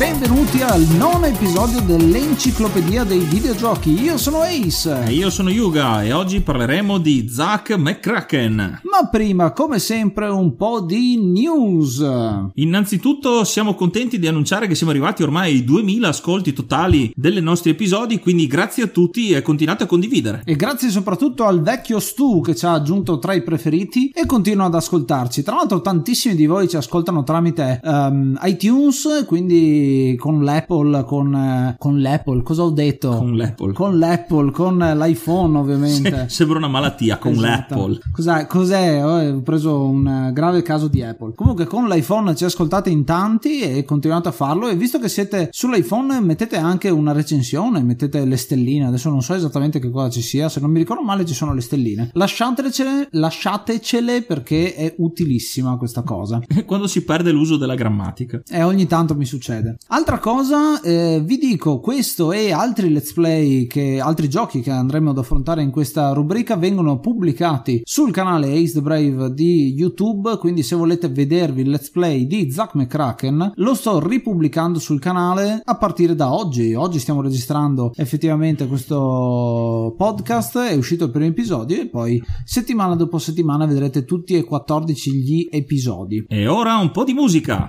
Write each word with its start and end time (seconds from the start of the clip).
Benvenuti 0.00 0.62
al 0.62 0.80
nono 0.96 1.26
episodio 1.26 1.82
dell'Enciclopedia 1.82 3.04
dei 3.04 3.18
Videogiochi. 3.18 4.00
Io 4.00 4.16
sono 4.16 4.40
Ace. 4.40 5.04
E 5.04 5.12
io 5.12 5.28
sono 5.28 5.50
Yuga 5.50 6.02
e 6.02 6.14
oggi 6.14 6.40
parleremo 6.40 6.96
di 6.96 7.28
Zack 7.28 7.76
McCracken. 7.76 8.80
Ma 8.82 9.08
prima, 9.10 9.52
come 9.52 9.78
sempre, 9.78 10.28
un 10.28 10.56
po' 10.56 10.80
di 10.80 11.18
news. 11.18 12.02
Innanzitutto 12.54 13.44
siamo 13.44 13.74
contenti 13.74 14.18
di 14.18 14.26
annunciare 14.26 14.66
che 14.66 14.74
siamo 14.74 14.90
arrivati 14.90 15.22
ormai 15.22 15.52
ai 15.52 15.64
2000 15.64 16.08
ascolti 16.08 16.54
totali 16.54 17.12
dei 17.14 17.38
nostri 17.42 17.72
episodi, 17.72 18.20
quindi 18.20 18.46
grazie 18.46 18.84
a 18.84 18.86
tutti 18.86 19.32
e 19.32 19.42
continuate 19.42 19.82
a 19.82 19.86
condividere. 19.86 20.40
E 20.46 20.56
grazie 20.56 20.88
soprattutto 20.88 21.44
al 21.44 21.60
vecchio 21.60 22.00
Stu 22.00 22.40
che 22.40 22.56
ci 22.56 22.64
ha 22.64 22.72
aggiunto 22.72 23.18
tra 23.18 23.34
i 23.34 23.42
preferiti 23.42 24.08
e 24.14 24.24
continua 24.24 24.64
ad 24.64 24.74
ascoltarci. 24.74 25.42
Tra 25.42 25.56
l'altro 25.56 25.82
tantissimi 25.82 26.34
di 26.34 26.46
voi 26.46 26.70
ci 26.70 26.76
ascoltano 26.76 27.22
tramite 27.22 27.82
um, 27.84 28.38
iTunes, 28.44 29.24
quindi 29.26 29.88
con 30.18 30.42
l'Apple, 30.44 31.04
con, 31.04 31.74
con 31.78 32.00
l'Apple, 32.00 32.42
cosa 32.42 32.62
ho 32.62 32.70
detto? 32.70 33.16
Con 33.16 33.36
l'Apple. 33.36 33.72
Con 33.72 33.98
l'Apple, 33.98 34.50
con 34.50 34.78
l'iPhone 34.78 35.56
ovviamente. 35.56 36.10
Se, 36.10 36.28
sembra 36.40 36.58
una 36.58 36.68
malattia, 36.68 37.18
con 37.18 37.32
esatto. 37.32 37.74
l'Apple. 37.74 38.00
Cos'è? 38.12 38.46
Cos'è? 38.46 39.04
Ho 39.04 39.40
preso 39.42 39.84
un 39.84 40.30
grave 40.32 40.62
caso 40.62 40.88
di 40.88 41.02
Apple. 41.02 41.34
Comunque 41.34 41.66
con 41.66 41.88
l'iPhone 41.88 42.34
ci 42.34 42.44
ascoltate 42.44 42.90
in 42.90 43.04
tanti 43.04 43.60
e 43.60 43.84
continuate 43.84 44.28
a 44.28 44.32
farlo 44.32 44.68
e 44.68 44.76
visto 44.76 44.98
che 44.98 45.08
siete 45.08 45.48
sull'iPhone 45.50 46.20
mettete 46.20 46.56
anche 46.56 46.88
una 46.88 47.12
recensione, 47.12 47.82
mettete 47.82 48.24
le 48.24 48.36
stelline, 48.36 48.86
adesso 48.86 49.10
non 49.10 49.22
so 49.22 49.34
esattamente 49.34 49.78
che 49.78 49.90
cosa 49.90 50.10
ci 50.10 50.22
sia, 50.22 50.48
se 50.48 50.60
non 50.60 50.70
mi 50.70 50.78
ricordo 50.78 51.02
male 51.02 51.24
ci 51.24 51.34
sono 51.34 51.54
le 51.54 51.60
stelline. 51.60 52.10
Lasciatecele, 52.12 53.08
lasciatecele 53.12 54.22
perché 54.22 54.74
è 54.74 54.94
utilissima 54.98 55.76
questa 55.76 56.02
cosa. 56.02 56.40
Quando 56.66 56.86
si 56.86 57.04
perde 57.04 57.30
l'uso 57.30 57.56
della 57.56 57.74
grammatica. 57.74 58.42
E 58.48 58.62
ogni 58.62 58.86
tanto 58.86 59.14
mi 59.14 59.24
succede. 59.24 59.76
Altra 59.92 60.20
cosa, 60.20 60.80
eh, 60.82 61.20
vi 61.20 61.36
dico, 61.36 61.80
questo 61.80 62.30
e 62.30 62.52
altri 62.52 62.92
let's 62.92 63.12
play, 63.12 63.66
che, 63.66 63.98
altri 63.98 64.28
giochi 64.28 64.60
che 64.60 64.70
andremo 64.70 65.10
ad 65.10 65.18
affrontare 65.18 65.62
in 65.62 65.72
questa 65.72 66.12
rubrica 66.12 66.54
vengono 66.54 67.00
pubblicati 67.00 67.80
sul 67.82 68.12
canale 68.12 68.52
Ace 68.52 68.74
the 68.74 68.82
Brave 68.82 69.34
di 69.34 69.74
YouTube, 69.76 70.36
quindi 70.38 70.62
se 70.62 70.76
volete 70.76 71.08
vedervi 71.08 71.62
il 71.62 71.70
let's 71.70 71.90
play 71.90 72.28
di 72.28 72.52
Zack 72.52 72.76
McCracken, 72.76 73.54
lo 73.56 73.74
sto 73.74 73.98
ripubblicando 73.98 74.78
sul 74.78 75.00
canale 75.00 75.60
a 75.64 75.76
partire 75.76 76.14
da 76.14 76.32
oggi. 76.32 76.72
Oggi 76.74 77.00
stiamo 77.00 77.20
registrando 77.20 77.90
effettivamente 77.96 78.68
questo 78.68 79.92
podcast, 79.96 80.56
è 80.58 80.76
uscito 80.76 81.06
il 81.06 81.10
primo 81.10 81.26
episodio 81.26 81.80
e 81.80 81.88
poi 81.88 82.22
settimana 82.44 82.94
dopo 82.94 83.18
settimana 83.18 83.66
vedrete 83.66 84.04
tutti 84.04 84.36
e 84.36 84.44
14 84.44 85.12
gli 85.14 85.48
episodi. 85.50 86.26
E 86.28 86.46
ora 86.46 86.76
un 86.76 86.92
po' 86.92 87.02
di 87.02 87.12
musica. 87.12 87.68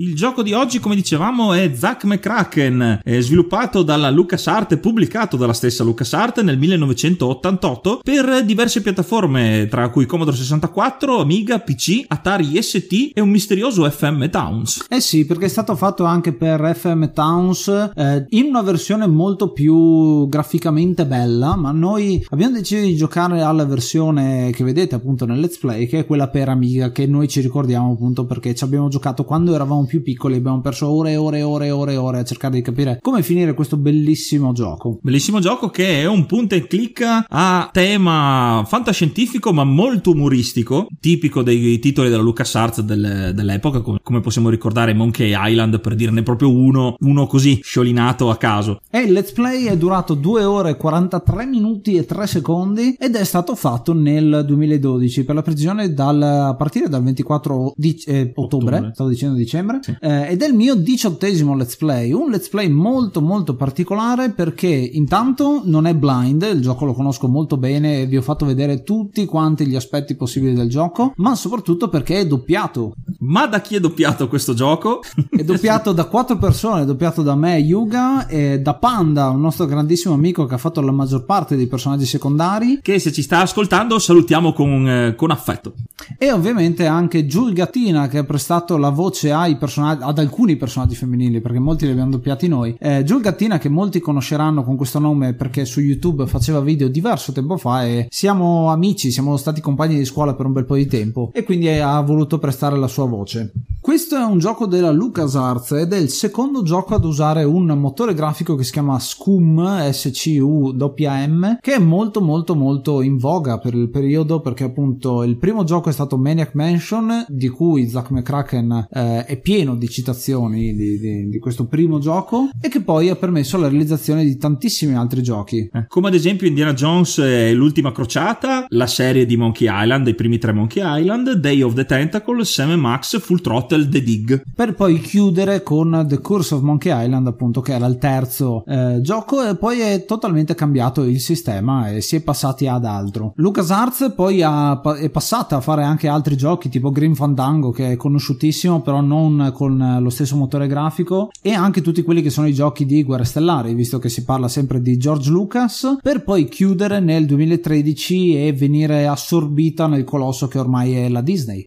Il 0.00 0.14
gioco 0.14 0.44
di 0.44 0.52
oggi, 0.52 0.78
come 0.78 0.94
dicevamo, 0.94 1.54
è 1.54 1.72
Zack 1.74 2.04
McCracken, 2.04 3.00
è 3.02 3.18
sviluppato 3.18 3.82
dalla 3.82 4.10
LucasArts 4.10 4.74
e 4.74 4.78
pubblicato 4.78 5.36
dalla 5.36 5.52
stessa 5.52 5.82
LucasArts 5.82 6.40
nel 6.42 6.56
1988 6.56 8.02
per 8.04 8.44
diverse 8.44 8.80
piattaforme, 8.80 9.66
tra 9.68 9.88
cui 9.88 10.06
Commodore 10.06 10.36
64, 10.36 11.18
Amiga, 11.18 11.58
PC, 11.58 12.04
Atari 12.06 12.62
ST 12.62 13.10
e 13.12 13.20
un 13.20 13.30
misterioso 13.30 13.90
FM 13.90 14.28
Towns. 14.28 14.86
Eh 14.88 15.00
sì, 15.00 15.26
perché 15.26 15.46
è 15.46 15.48
stato 15.48 15.74
fatto 15.74 16.04
anche 16.04 16.32
per 16.32 16.76
FM 16.76 17.10
Towns 17.12 17.90
eh, 17.96 18.24
in 18.28 18.44
una 18.44 18.62
versione 18.62 19.08
molto 19.08 19.50
più 19.50 20.28
graficamente 20.28 21.06
bella, 21.06 21.56
ma 21.56 21.72
noi 21.72 22.24
abbiamo 22.28 22.54
deciso 22.54 22.86
di 22.86 22.94
giocare 22.94 23.42
alla 23.42 23.64
versione 23.64 24.52
che 24.52 24.62
vedete 24.62 24.94
appunto 24.94 25.26
nel 25.26 25.40
Let's 25.40 25.58
Play, 25.58 25.88
che 25.88 25.98
è 25.98 26.06
quella 26.06 26.28
per 26.28 26.50
Amiga, 26.50 26.92
che 26.92 27.04
noi 27.08 27.26
ci 27.26 27.40
ricordiamo 27.40 27.90
appunto 27.90 28.26
perché 28.26 28.54
ci 28.54 28.62
abbiamo 28.62 28.86
giocato 28.86 29.24
quando 29.24 29.52
eravamo 29.52 29.86
più 29.88 30.02
piccoli 30.02 30.36
abbiamo 30.36 30.60
perso 30.60 30.88
ore 30.88 31.12
e 31.12 31.16
ore 31.16 31.38
e 31.38 31.42
ore 31.42 31.66
e 31.66 31.70
ore 31.70 31.92
e 31.94 31.96
ore 31.96 32.18
a 32.20 32.24
cercare 32.24 32.54
di 32.54 32.62
capire 32.62 32.98
come 33.02 33.22
finire 33.22 33.54
questo 33.54 33.76
bellissimo 33.76 34.52
gioco. 34.52 34.98
Bellissimo 35.02 35.40
gioco 35.40 35.70
che 35.70 36.02
è 36.02 36.06
un 36.06 36.26
punto 36.26 36.54
e 36.54 36.66
click 36.66 37.24
a 37.28 37.68
tema 37.72 38.62
fantascientifico 38.66 39.52
ma 39.52 39.64
molto 39.64 40.12
umoristico, 40.12 40.86
tipico 41.00 41.42
dei 41.42 41.78
titoli 41.78 42.08
della 42.08 42.22
LucasArts 42.22 42.82
del, 42.82 43.32
dell'epoca, 43.34 43.80
come 43.80 44.20
possiamo 44.20 44.50
ricordare 44.50 44.94
Monkey 44.94 45.32
Island 45.34 45.80
per 45.80 45.94
dirne 45.94 46.22
proprio 46.22 46.50
uno, 46.52 46.96
uno 47.00 47.26
così 47.26 47.60
sciolinato 47.62 48.30
a 48.30 48.36
caso. 48.36 48.80
E 48.90 49.00
il 49.00 49.12
let's 49.12 49.32
play 49.32 49.64
è 49.64 49.76
durato 49.76 50.14
2 50.14 50.44
ore 50.44 50.70
e 50.70 50.76
43 50.76 51.46
minuti 51.46 51.96
e 51.96 52.04
3 52.04 52.26
secondi 52.26 52.96
ed 52.98 53.14
è 53.14 53.24
stato 53.24 53.54
fatto 53.54 53.94
nel 53.94 54.44
2012, 54.46 55.24
per 55.24 55.34
la 55.34 55.42
precisione 55.42 55.92
dal, 55.92 56.20
a 56.22 56.54
partire 56.54 56.88
dal 56.88 57.02
24 57.02 57.72
di, 57.76 58.00
eh, 58.06 58.32
ottobre, 58.34 58.76
ottobre, 58.76 58.90
stavo 58.94 59.08
dicendo 59.08 59.36
dicembre, 59.36 59.77
sì. 59.80 59.96
eh, 60.00 60.30
ed 60.30 60.42
è 60.42 60.46
il 60.46 60.54
mio 60.54 60.74
diciottesimo 60.74 61.54
let's 61.56 61.76
play, 61.76 62.12
un 62.12 62.30
let's 62.30 62.48
play 62.48 62.68
molto 62.68 63.20
molto 63.20 63.54
particolare 63.56 64.30
perché 64.30 64.68
intanto 64.68 65.62
non 65.64 65.86
è 65.86 65.94
blind, 65.94 66.42
il 66.42 66.60
gioco 66.60 66.84
lo 66.84 66.94
conosco 66.94 67.28
molto 67.28 67.56
bene 67.56 68.02
e 68.02 68.06
vi 68.06 68.16
ho 68.16 68.22
fatto 68.22 68.44
vedere 68.46 68.82
tutti 68.82 69.24
quanti 69.24 69.66
gli 69.66 69.76
aspetti 69.76 70.14
possibili 70.14 70.54
del 70.54 70.68
gioco, 70.68 71.12
ma 71.16 71.34
soprattutto 71.34 71.88
perché 71.88 72.20
è 72.20 72.26
doppiato. 72.26 72.94
Ma 73.20 73.46
da 73.46 73.60
chi 73.60 73.76
è 73.76 73.80
doppiato 73.80 74.28
questo 74.28 74.54
gioco? 74.54 75.00
È 75.30 75.42
doppiato 75.42 75.92
da 75.92 76.04
quattro 76.04 76.38
persone, 76.38 76.82
è 76.82 76.84
doppiato 76.84 77.22
da 77.22 77.34
me, 77.34 77.58
Yuga, 77.58 78.26
e 78.26 78.60
da 78.60 78.74
Panda, 78.74 79.28
un 79.30 79.40
nostro 79.40 79.66
grandissimo 79.66 80.14
amico 80.14 80.46
che 80.46 80.54
ha 80.54 80.58
fatto 80.58 80.80
la 80.80 80.92
maggior 80.92 81.24
parte 81.24 81.56
dei 81.56 81.66
personaggi 81.66 82.06
secondari. 82.06 82.80
Che 82.80 82.98
se 82.98 83.12
ci 83.12 83.22
sta 83.22 83.40
ascoltando 83.40 83.98
salutiamo 83.98 84.52
con, 84.52 84.88
eh, 84.88 85.14
con 85.14 85.30
affetto. 85.30 85.74
E 86.16 86.32
ovviamente 86.32 86.86
anche 86.86 87.26
Giul 87.26 87.52
Gattina 87.52 88.08
che 88.08 88.18
ha 88.18 88.24
prestato 88.24 88.76
la 88.76 88.90
voce 88.90 89.32
ai 89.32 89.56
personaggi, 89.56 89.67
ad 89.76 90.18
alcuni 90.18 90.56
personaggi 90.56 90.94
femminili, 90.94 91.40
perché 91.40 91.58
molti 91.58 91.84
li 91.84 91.92
abbiamo 91.92 92.10
doppiati 92.10 92.48
noi. 92.48 92.76
Eh, 92.78 93.04
Giul 93.04 93.20
Gattina 93.20 93.58
che 93.58 93.68
molti 93.68 94.00
conosceranno 94.00 94.64
con 94.64 94.76
questo 94.76 94.98
nome 94.98 95.34
perché 95.34 95.64
su 95.64 95.80
YouTube 95.80 96.26
faceva 96.26 96.60
video 96.60 96.88
diverso 96.88 97.32
tempo 97.32 97.56
fa 97.56 97.84
e 97.84 98.06
siamo 98.10 98.70
amici, 98.70 99.10
siamo 99.10 99.36
stati 99.36 99.60
compagni 99.60 99.96
di 99.96 100.04
scuola 100.04 100.34
per 100.34 100.46
un 100.46 100.52
bel 100.52 100.64
po' 100.64 100.76
di 100.76 100.86
tempo 100.86 101.30
e 101.32 101.44
quindi 101.44 101.68
ha 101.68 102.00
voluto 102.00 102.38
prestare 102.38 102.76
la 102.78 102.88
sua 102.88 103.06
voce. 103.06 103.52
Questo 103.80 104.16
è 104.16 104.22
un 104.22 104.38
gioco 104.38 104.66
della 104.66 104.90
LucasArts 104.90 105.72
ed 105.72 105.92
è 105.92 105.96
il 105.96 106.10
secondo 106.10 106.62
gioco 106.62 106.94
ad 106.94 107.04
usare 107.04 107.44
un 107.44 107.66
motore 107.66 108.12
grafico 108.12 108.54
che 108.54 108.64
si 108.64 108.72
chiama 108.72 108.98
SCUM, 108.98 109.90
S-C-U-M, 109.90 111.58
che 111.60 111.74
è 111.74 111.78
molto 111.78 112.20
molto 112.20 112.54
molto 112.54 113.00
in 113.00 113.16
voga 113.16 113.58
per 113.58 113.74
il 113.74 113.88
periodo 113.88 114.40
perché 114.40 114.64
appunto 114.64 115.22
il 115.22 115.38
primo 115.38 115.64
gioco 115.64 115.88
è 115.88 115.92
stato 115.92 116.18
Maniac 116.18 116.54
Mansion 116.54 117.24
di 117.28 117.48
cui 117.48 117.88
Zack 117.88 118.10
McCracken 118.10 118.88
eh, 118.90 119.24
è 119.24 119.40
pieno 119.40 119.57
di 119.58 119.88
citazioni 119.88 120.74
di, 120.74 120.98
di, 120.98 121.28
di, 121.28 121.38
questo 121.38 121.66
primo 121.66 121.98
gioco 121.98 122.50
e 122.60 122.68
che 122.68 122.80
poi 122.80 123.08
ha 123.08 123.16
permesso 123.16 123.56
la 123.56 123.68
realizzazione 123.68 124.24
di 124.24 124.36
tantissimi 124.36 124.94
altri 124.94 125.22
giochi. 125.22 125.68
Eh, 125.72 125.86
come 125.88 126.08
ad 126.08 126.14
esempio 126.14 126.46
Indiana 126.46 126.74
Jones 126.74 127.18
e 127.18 127.52
l'ultima 127.52 127.92
crociata, 127.92 128.66
la 128.68 128.86
serie 128.86 129.26
di 129.26 129.36
Monkey 129.36 129.68
Island, 129.70 130.06
i 130.06 130.14
primi 130.14 130.38
tre 130.38 130.52
Monkey 130.52 130.82
Island, 130.84 131.32
Day 131.32 131.62
of 131.62 131.74
the 131.74 131.84
Tentacle, 131.84 132.44
Sam 132.44 132.72
Max, 132.78 133.18
Full 133.20 133.40
Throttle, 133.40 133.88
The 133.88 134.02
Dig. 134.02 134.42
Per 134.54 134.74
poi 134.74 135.00
chiudere 135.00 135.62
con 135.62 136.04
The 136.06 136.20
Curse 136.20 136.54
of 136.54 136.62
Monkey 136.62 136.92
Island 137.04 137.26
appunto 137.26 137.60
che 137.60 137.72
era 137.72 137.86
il 137.86 137.98
terzo 137.98 138.64
eh, 138.66 139.00
gioco 139.02 139.42
e 139.42 139.56
poi 139.56 139.80
è 139.80 140.04
totalmente 140.04 140.54
cambiato 140.54 141.02
il 141.02 141.20
sistema 141.20 141.90
e 141.90 142.00
si 142.00 142.16
è 142.16 142.22
passati 142.22 142.66
ad 142.66 142.84
altro. 142.84 143.32
LucasArts 143.36 144.12
poi 144.14 144.42
ha, 144.42 144.80
è 144.98 145.10
passata 145.10 145.56
a 145.56 145.60
fare 145.60 145.82
anche 145.82 146.08
altri 146.08 146.36
giochi 146.36 146.68
tipo 146.68 146.90
Green 146.90 147.14
Fandango 147.14 147.70
che 147.70 147.92
è 147.92 147.96
conosciutissimo 147.96 148.80
però 148.80 149.00
non 149.00 149.37
con 149.52 149.98
lo 150.00 150.10
stesso 150.10 150.36
motore 150.36 150.66
grafico 150.66 151.30
e 151.42 151.52
anche 151.52 151.80
tutti 151.80 152.02
quelli 152.02 152.22
che 152.22 152.30
sono 152.30 152.46
i 152.46 152.54
giochi 152.54 152.84
di 152.84 153.02
Guerre 153.02 153.24
Stellari 153.24 153.74
visto 153.74 153.98
che 153.98 154.08
si 154.08 154.24
parla 154.24 154.48
sempre 154.48 154.80
di 154.80 154.96
George 154.96 155.30
Lucas 155.30 155.98
per 156.02 156.22
poi 156.22 156.48
chiudere 156.48 157.00
nel 157.00 157.26
2013 157.26 158.46
e 158.46 158.52
venire 158.52 159.06
assorbita 159.06 159.86
nel 159.86 160.04
colosso 160.04 160.48
che 160.48 160.58
ormai 160.58 160.94
è 160.94 161.08
la 161.08 161.20
Disney. 161.20 161.66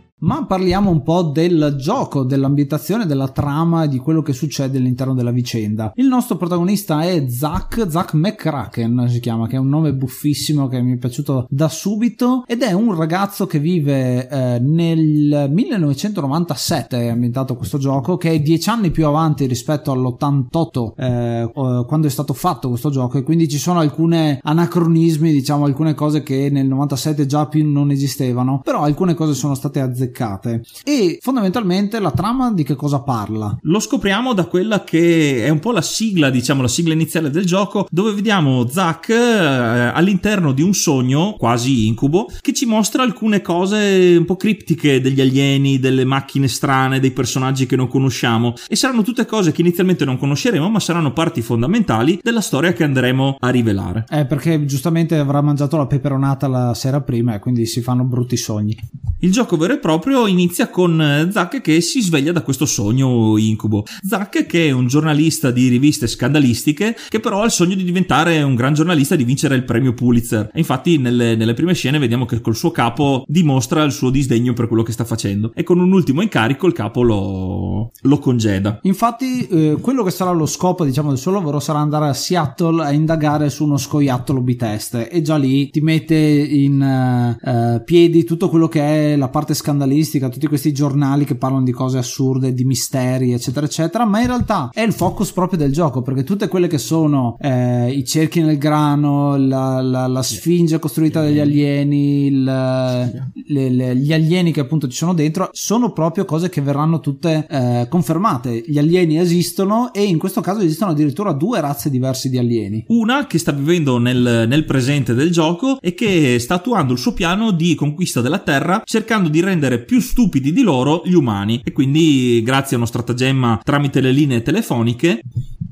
Ma 0.21 0.45
parliamo 0.45 0.91
un 0.91 1.01
po' 1.01 1.23
del 1.23 1.77
gioco, 1.79 2.23
dell'ambientazione, 2.23 3.07
della 3.07 3.29
trama 3.29 3.85
e 3.85 3.87
di 3.87 3.97
quello 3.97 4.21
che 4.21 4.33
succede 4.33 4.77
all'interno 4.77 5.15
della 5.15 5.31
vicenda. 5.31 5.91
Il 5.95 6.05
nostro 6.05 6.37
protagonista 6.37 7.01
è 7.01 7.27
Zack, 7.27 7.87
Zack 7.89 8.13
McCracken 8.13 9.07
si 9.09 9.19
chiama, 9.19 9.47
che 9.47 9.55
è 9.55 9.59
un 9.59 9.69
nome 9.69 9.95
buffissimo 9.95 10.67
che 10.67 10.79
mi 10.81 10.93
è 10.93 10.97
piaciuto 10.97 11.47
da 11.49 11.67
subito 11.69 12.43
ed 12.45 12.61
è 12.61 12.71
un 12.71 12.95
ragazzo 12.95 13.47
che 13.47 13.57
vive 13.57 14.27
eh, 14.29 14.59
nel 14.59 15.49
1997 15.49 16.99
è 16.99 17.07
ambientato 17.07 17.55
questo 17.55 17.79
gioco, 17.79 18.17
che 18.17 18.29
è 18.29 18.39
dieci 18.41 18.69
anni 18.69 18.91
più 18.91 19.07
avanti 19.07 19.47
rispetto 19.47 19.91
all'88 19.91 20.93
eh, 20.97 21.49
quando 21.51 22.05
è 22.05 22.11
stato 22.11 22.33
fatto 22.33 22.69
questo 22.69 22.91
gioco 22.91 23.17
e 23.17 23.23
quindi 23.23 23.49
ci 23.49 23.57
sono 23.57 23.79
alcuni 23.79 24.37
anacronismi, 24.39 25.31
diciamo 25.31 25.65
alcune 25.65 25.95
cose 25.95 26.21
che 26.21 26.49
nel 26.51 26.67
97 26.67 27.25
già 27.25 27.47
più 27.47 27.67
non 27.67 27.89
esistevano, 27.89 28.61
però 28.63 28.83
alcune 28.83 29.15
cose 29.15 29.33
sono 29.33 29.55
state 29.55 29.79
azzeccate 29.79 30.09
azzeccate. 30.11 30.63
E 30.83 31.17
fondamentalmente 31.21 31.99
la 31.99 32.11
trama 32.11 32.51
di 32.51 32.63
che 32.63 32.75
cosa 32.75 33.01
parla? 33.01 33.57
Lo 33.63 33.79
scopriamo 33.79 34.33
da 34.33 34.45
quella 34.45 34.83
che 34.83 35.45
è 35.45 35.49
un 35.49 35.59
po' 35.59 35.71
la 35.71 35.81
sigla, 35.81 36.29
diciamo, 36.29 36.61
la 36.61 36.67
sigla 36.67 36.93
iniziale 36.93 37.29
del 37.29 37.45
gioco, 37.45 37.87
dove 37.89 38.13
vediamo 38.13 38.67
Zack 38.67 39.09
eh, 39.09 39.15
all'interno 39.15 40.51
di 40.51 40.61
un 40.61 40.73
sogno, 40.73 41.35
quasi 41.37 41.87
incubo, 41.87 42.27
che 42.41 42.53
ci 42.53 42.65
mostra 42.65 43.03
alcune 43.03 43.41
cose 43.41 44.15
un 44.17 44.25
po' 44.25 44.35
criptiche 44.35 45.01
degli 45.01 45.21
alieni, 45.21 45.79
delle 45.79 46.05
macchine 46.05 46.47
strane, 46.47 46.99
dei 46.99 47.11
personaggi 47.11 47.65
che 47.65 47.75
non 47.75 47.87
conosciamo. 47.87 48.53
E 48.67 48.75
saranno 48.75 49.01
tutte 49.01 49.25
cose 49.25 49.51
che 49.51 49.61
inizialmente 49.61 50.05
non 50.05 50.17
conosceremo, 50.17 50.69
ma 50.69 50.79
saranno 50.79 51.13
parti 51.13 51.41
fondamentali 51.41 52.19
della 52.21 52.41
storia 52.41 52.73
che 52.73 52.83
andremo 52.83 53.37
a 53.39 53.49
rivelare. 53.49 54.05
Eh, 54.09 54.25
perché 54.25 54.65
giustamente 54.65 55.17
avrà 55.17 55.41
mangiato 55.41 55.77
la 55.77 55.87
peperonata 55.87 56.47
la 56.47 56.73
sera 56.73 57.01
prima 57.01 57.35
e 57.35 57.39
quindi 57.39 57.65
si 57.65 57.81
fanno 57.81 58.03
brutti 58.03 58.35
sogni. 58.35 58.77
Il 59.23 59.31
gioco 59.31 59.55
vero 59.55 59.73
e 59.73 59.77
proprio 59.77 60.00
inizia 60.09 60.69
con 60.69 61.01
eh, 61.01 61.29
Zack 61.31 61.61
che 61.61 61.81
si 61.81 62.01
sveglia 62.01 62.31
da 62.31 62.41
questo 62.41 62.65
sogno 62.65 63.37
incubo. 63.37 63.85
Zack 64.01 64.45
che 64.45 64.67
è 64.67 64.71
un 64.71 64.87
giornalista 64.87 65.51
di 65.51 65.67
riviste 65.67 66.07
scandalistiche 66.07 66.95
che 67.09 67.19
però 67.19 67.41
ha 67.41 67.45
il 67.45 67.51
sogno 67.51 67.75
di 67.75 67.83
diventare 67.83 68.41
un 68.41 68.55
gran 68.55 68.73
giornalista 68.73 69.13
e 69.13 69.17
di 69.17 69.23
vincere 69.23 69.55
il 69.55 69.63
premio 69.63 69.93
Pulitzer. 69.93 70.49
E 70.53 70.59
infatti 70.59 70.97
nelle, 70.97 71.35
nelle, 71.35 71.53
prime 71.53 71.73
scene 71.73 71.99
vediamo 71.99 72.25
che 72.25 72.41
col 72.41 72.55
suo 72.55 72.71
capo 72.71 73.23
dimostra 73.27 73.83
il 73.83 73.91
suo 73.91 74.09
disdegno 74.09 74.53
per 74.53 74.67
quello 74.67 74.83
che 74.83 74.91
sta 74.91 75.05
facendo 75.05 75.51
e 75.53 75.63
con 75.63 75.79
un 75.79 75.91
ultimo 75.91 76.21
incarico 76.21 76.65
il 76.67 76.73
capo 76.73 77.03
lo, 77.03 77.91
lo 78.01 78.19
congeda. 78.19 78.79
Infatti 78.83 79.47
eh, 79.47 79.77
quello 79.79 80.03
che 80.03 80.11
sarà 80.11 80.31
lo 80.31 80.45
scopo 80.45 80.85
diciamo 80.85 81.09
del 81.09 81.17
suo 81.17 81.31
lavoro 81.31 81.59
sarà 81.59 81.79
andare 81.79 82.07
a 82.07 82.13
Seattle 82.13 82.83
a 82.83 82.91
indagare 82.91 83.49
su 83.49 83.65
uno 83.65 83.77
scoiattolo 83.77 84.41
biteste 84.41 85.09
e 85.09 85.21
già 85.21 85.35
lì 85.35 85.69
ti 85.69 85.81
mette 85.81 86.15
in 86.15 87.37
uh, 87.43 87.49
uh, 87.49 87.83
piedi 87.83 88.23
tutto 88.23 88.49
quello 88.49 88.67
che 88.67 89.13
è 89.13 89.15
la 89.15 89.29
parte 89.29 89.53
scandalistica 89.53 89.90
giornalistica, 89.91 90.29
tutti 90.29 90.47
questi 90.47 90.71
giornali 90.71 91.25
che 91.25 91.35
parlano 91.35 91.63
di 91.63 91.71
cose 91.71 91.97
assurde, 91.97 92.53
di 92.53 92.63
misteri, 92.63 93.33
eccetera, 93.33 93.65
eccetera, 93.65 94.05
ma 94.05 94.21
in 94.21 94.27
realtà 94.27 94.69
è 94.73 94.81
il 94.81 94.93
focus 94.93 95.31
proprio 95.31 95.59
del 95.59 95.71
gioco, 95.71 96.01
perché 96.01 96.23
tutte 96.23 96.47
quelle 96.47 96.67
che 96.67 96.77
sono 96.77 97.37
eh, 97.39 97.91
i 97.91 98.05
cerchi 98.05 98.41
nel 98.41 98.57
grano, 98.57 99.35
la, 99.35 99.81
la, 99.81 100.07
la 100.07 100.23
sfinge 100.23 100.79
costruita 100.79 101.21
dagli 101.21 101.39
alieni, 101.39 102.25
il, 102.27 102.43
le, 102.43 103.69
le, 103.69 103.95
gli 103.95 104.13
alieni 104.13 104.51
che 104.51 104.61
appunto 104.61 104.87
ci 104.87 104.97
sono 104.97 105.13
dentro, 105.13 105.49
sono 105.51 105.91
proprio 105.91 106.25
cose 106.25 106.49
che 106.49 106.61
verranno 106.61 106.99
tutte 106.99 107.45
eh, 107.49 107.87
confermate. 107.89 108.63
Gli 108.65 108.77
alieni 108.77 109.19
esistono 109.19 109.93
e 109.93 110.03
in 110.03 110.17
questo 110.17 110.41
caso 110.41 110.61
esistono 110.61 110.91
addirittura 110.91 111.33
due 111.33 111.59
razze 111.59 111.89
diverse 111.89 112.29
di 112.29 112.37
alieni. 112.37 112.85
Una 112.87 113.27
che 113.27 113.37
sta 113.37 113.51
vivendo 113.51 113.97
nel, 113.97 114.45
nel 114.47 114.65
presente 114.65 115.13
del 115.13 115.31
gioco 115.31 115.79
e 115.81 115.93
che 115.93 116.39
sta 116.39 116.55
attuando 116.55 116.93
il 116.93 116.99
suo 116.99 117.13
piano 117.13 117.51
di 117.51 117.75
conquista 117.75 118.21
della 118.21 118.39
Terra 118.39 118.81
cercando 118.85 119.29
di 119.29 119.41
rendere 119.41 119.80
più 119.81 119.99
stupidi 119.99 120.51
di 120.51 120.61
loro 120.61 121.01
gli 121.05 121.13
umani. 121.13 121.61
E 121.63 121.71
quindi 121.71 122.41
grazie 122.43 122.75
a 122.75 122.79
uno 122.79 122.87
stratagemma 122.87 123.61
tramite 123.63 124.01
le 124.01 124.11
linee 124.11 124.41
telefoniche 124.41 125.21